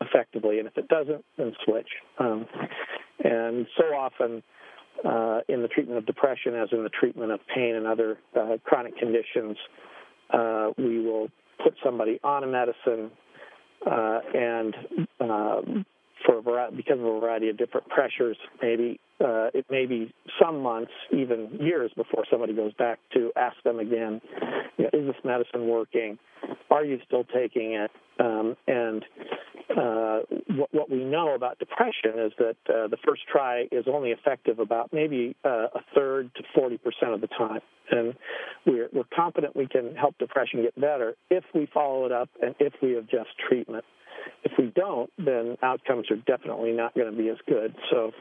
effectively. 0.00 0.58
And 0.58 0.68
if 0.68 0.76
it 0.76 0.88
doesn't, 0.88 1.24
then 1.36 1.52
switch. 1.64 1.88
Um, 2.18 2.46
and 3.24 3.66
so 3.76 3.84
often, 3.94 4.42
uh, 5.04 5.40
in 5.48 5.62
the 5.62 5.68
treatment 5.68 5.98
of 5.98 6.06
depression, 6.06 6.54
as 6.54 6.68
in 6.72 6.82
the 6.82 6.90
treatment 6.90 7.32
of 7.32 7.40
pain 7.54 7.74
and 7.74 7.86
other 7.86 8.18
uh, 8.38 8.56
chronic 8.64 8.96
conditions, 8.98 9.56
uh, 10.30 10.70
we 10.76 11.00
will 11.00 11.28
put 11.62 11.74
somebody 11.84 12.20
on 12.22 12.44
a 12.44 12.46
medicine 12.46 13.10
uh, 13.86 14.20
and 14.34 14.74
for 16.26 16.38
a 16.38 16.42
variety, 16.42 16.76
because 16.76 16.98
of 16.98 17.04
a 17.04 17.20
variety 17.20 17.48
of 17.48 17.56
different 17.56 17.88
pressures, 17.88 18.36
maybe 18.60 18.98
uh, 19.20 19.50
it 19.54 19.66
may 19.70 19.86
be 19.86 20.12
some 20.40 20.60
months, 20.60 20.92
even 21.12 21.58
years 21.60 21.90
before 21.96 22.24
somebody 22.30 22.54
goes 22.54 22.72
back 22.74 22.98
to 23.14 23.32
ask 23.36 23.56
them 23.64 23.78
again, 23.78 24.20
you 24.76 24.84
know, 24.84 24.90
is 24.92 25.06
this 25.06 25.16
medicine 25.24 25.68
working? 25.68 26.18
Are 26.70 26.84
you 26.84 26.98
still 27.06 27.24
taking 27.24 27.72
it? 27.72 27.90
Um, 28.20 28.56
and 28.66 29.04
uh, 29.70 30.20
what, 30.56 30.72
what, 30.72 30.90
we 30.90 31.04
know 31.04 31.34
about 31.34 31.58
depression 31.58 32.18
is 32.18 32.32
that 32.38 32.56
uh, 32.68 32.88
the 32.88 32.96
first 33.06 33.22
try 33.30 33.68
is 33.70 33.84
only 33.86 34.10
effective 34.10 34.58
about 34.58 34.92
maybe 34.92 35.36
uh, 35.44 35.66
a 35.74 35.80
third 35.94 36.30
to 36.36 36.42
40% 36.58 36.78
of 37.14 37.20
the 37.20 37.26
time. 37.26 37.60
And 37.90 38.14
we're, 38.66 38.88
we're 38.92 39.04
confident 39.14 39.54
we 39.54 39.66
can 39.66 39.94
help 39.94 40.16
depression 40.18 40.62
get 40.62 40.78
better 40.80 41.14
if 41.30 41.44
we 41.54 41.68
follow 41.72 42.06
it 42.06 42.12
up 42.12 42.28
and 42.42 42.54
if 42.58 42.72
we 42.82 42.96
adjust 42.96 43.30
treatment. 43.48 43.84
If 44.44 44.52
we 44.58 44.72
don't, 44.74 45.10
then 45.18 45.56
outcomes 45.62 46.10
are 46.10 46.16
definitely 46.16 46.72
not 46.72 46.94
going 46.94 47.10
to 47.10 47.16
be 47.16 47.28
as 47.28 47.38
good. 47.46 47.74
So 47.90 48.12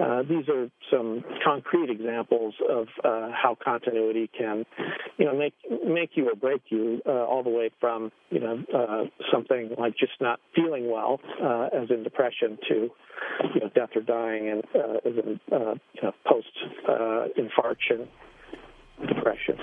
uh, 0.00 0.22
these 0.28 0.48
are 0.48 0.68
some 0.90 1.24
concrete 1.44 1.90
examples 1.90 2.54
of 2.68 2.86
uh, 3.04 3.30
how 3.32 3.56
continuity 3.62 4.30
can, 4.36 4.64
you 5.16 5.24
know, 5.24 5.36
make 5.36 5.54
make 5.86 6.10
you 6.14 6.28
or 6.28 6.34
break 6.34 6.62
you, 6.68 7.00
uh, 7.06 7.10
all 7.10 7.42
the 7.42 7.50
way 7.50 7.70
from 7.80 8.12
you 8.30 8.40
know 8.40 8.62
uh, 8.74 9.04
something 9.32 9.70
like 9.78 9.96
just 9.96 10.12
not 10.20 10.40
feeling 10.54 10.90
well, 10.90 11.20
uh, 11.42 11.68
as 11.72 11.90
in 11.90 12.02
depression, 12.02 12.58
to 12.68 12.74
you 13.54 13.60
know 13.60 13.70
death 13.74 13.90
or 13.94 14.02
dying, 14.02 14.48
and 14.48 14.64
uh, 14.74 15.08
as 15.08 15.14
in 15.24 15.40
you 15.50 16.02
know 16.02 16.12
post 16.26 16.46
infarction 17.38 18.06
depression. 19.06 19.56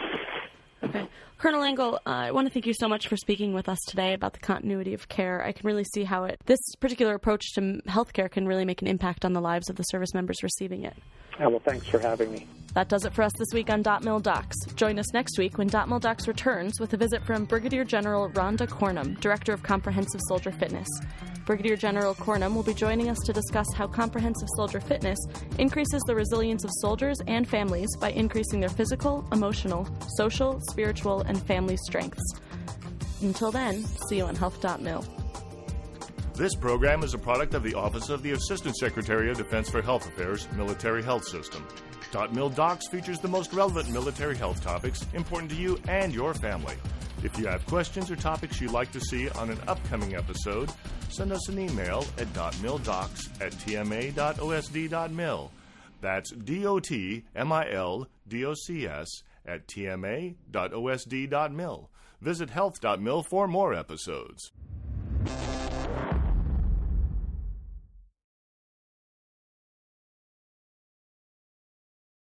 Okay. 0.85 1.07
Colonel 1.37 1.63
Engel, 1.63 1.95
uh, 2.05 2.09
I 2.09 2.31
want 2.31 2.47
to 2.47 2.53
thank 2.53 2.65
you 2.65 2.73
so 2.73 2.87
much 2.87 3.07
for 3.07 3.17
speaking 3.17 3.53
with 3.53 3.67
us 3.67 3.79
today 3.87 4.13
about 4.13 4.33
the 4.33 4.39
continuity 4.39 4.93
of 4.93 5.09
care. 5.09 5.43
I 5.43 5.51
can 5.51 5.65
really 5.67 5.83
see 5.83 6.03
how 6.03 6.23
it 6.23 6.39
this 6.45 6.59
particular 6.79 7.13
approach 7.13 7.53
to 7.55 7.81
healthcare 7.87 8.31
can 8.31 8.47
really 8.47 8.65
make 8.65 8.81
an 8.81 8.87
impact 8.87 9.25
on 9.25 9.33
the 9.33 9.41
lives 9.41 9.69
of 9.69 9.75
the 9.75 9.83
service 9.83 10.13
members 10.13 10.43
receiving 10.43 10.83
it. 10.83 10.95
Yeah, 11.39 11.47
well, 11.47 11.61
thanks 11.65 11.87
for 11.87 11.99
having 11.99 12.31
me. 12.31 12.47
That 12.73 12.87
does 12.87 13.03
it 13.03 13.13
for 13.13 13.23
us 13.23 13.33
this 13.37 13.53
week 13.53 13.69
on 13.69 13.81
Dot 13.81 14.03
Mil 14.03 14.19
Docs. 14.19 14.55
Join 14.75 14.97
us 14.99 15.13
next 15.13 15.37
week 15.37 15.57
when 15.57 15.67
Dot 15.67 15.89
Mil 15.89 15.99
Docs 15.99 16.27
returns 16.27 16.79
with 16.79 16.93
a 16.93 16.97
visit 16.97 17.25
from 17.25 17.45
Brigadier 17.45 17.83
General 17.83 18.29
Rhonda 18.29 18.67
Cornum, 18.67 19.19
Director 19.19 19.51
of 19.51 19.61
Comprehensive 19.61 20.21
Soldier 20.27 20.51
Fitness. 20.51 20.87
Brigadier 21.45 21.75
General 21.75 22.15
Cornum 22.15 22.55
will 22.55 22.63
be 22.63 22.73
joining 22.73 23.09
us 23.09 23.19
to 23.25 23.31
discuss 23.31 23.67
how 23.75 23.87
comprehensive 23.87 24.47
soldier 24.55 24.79
fitness 24.79 25.19
increases 25.59 26.01
the 26.07 26.15
resilience 26.15 26.63
of 26.63 26.71
soldiers 26.81 27.21
and 27.27 27.47
families 27.47 27.95
by 27.97 28.11
increasing 28.11 28.59
their 28.59 28.69
physical, 28.69 29.27
emotional, 29.31 29.87
social, 30.17 30.59
spiritual, 30.71 31.21
and 31.21 31.41
family 31.43 31.77
strengths. 31.77 32.23
Until 33.21 33.51
then, 33.51 33.83
see 34.09 34.17
you 34.17 34.25
on 34.25 34.35
health.mil. 34.35 35.05
This 36.33 36.55
program 36.55 37.03
is 37.03 37.13
a 37.13 37.17
product 37.19 37.53
of 37.53 37.63
the 37.63 37.75
Office 37.75 38.09
of 38.09 38.23
the 38.23 38.31
Assistant 38.31 38.75
Secretary 38.75 39.29
of 39.29 39.37
Defense 39.37 39.69
for 39.69 39.81
Health 39.81 40.07
Affairs, 40.07 40.51
Military 40.53 41.03
Health 41.03 41.25
System. 41.27 41.65
Mil 42.31 42.49
Docs 42.49 42.87
features 42.87 43.19
the 43.19 43.27
most 43.27 43.53
relevant 43.53 43.89
military 43.89 44.37
health 44.37 44.63
topics 44.63 45.05
important 45.13 45.51
to 45.51 45.57
you 45.57 45.77
and 45.87 46.13
your 46.13 46.33
family. 46.33 46.75
If 47.25 47.37
you 47.39 47.47
have 47.47 47.65
questions 47.65 48.11
or 48.11 48.15
topics 48.15 48.61
you'd 48.61 48.69
like 48.69 48.91
to 48.91 49.01
see 49.01 49.29
on 49.29 49.49
an 49.49 49.57
upcoming 49.67 50.13
episode, 50.15 50.69
send 51.09 51.31
us 51.31 51.49
an 51.49 51.57
email 51.57 52.05
at 52.19 52.31
.mildocs 52.33 53.41
at 53.41 53.51
tma.osd.mil. 53.53 55.51
That's 56.01 56.31
D-O-T-M-I-L-D-O-C-S 56.31 57.23
at 59.47 59.67
tma.osd.mil. 59.67 60.35
Visit 62.21 62.49
health.mil 62.51 63.23
for 63.23 63.47
more 63.47 63.73
episodes. 63.73 64.51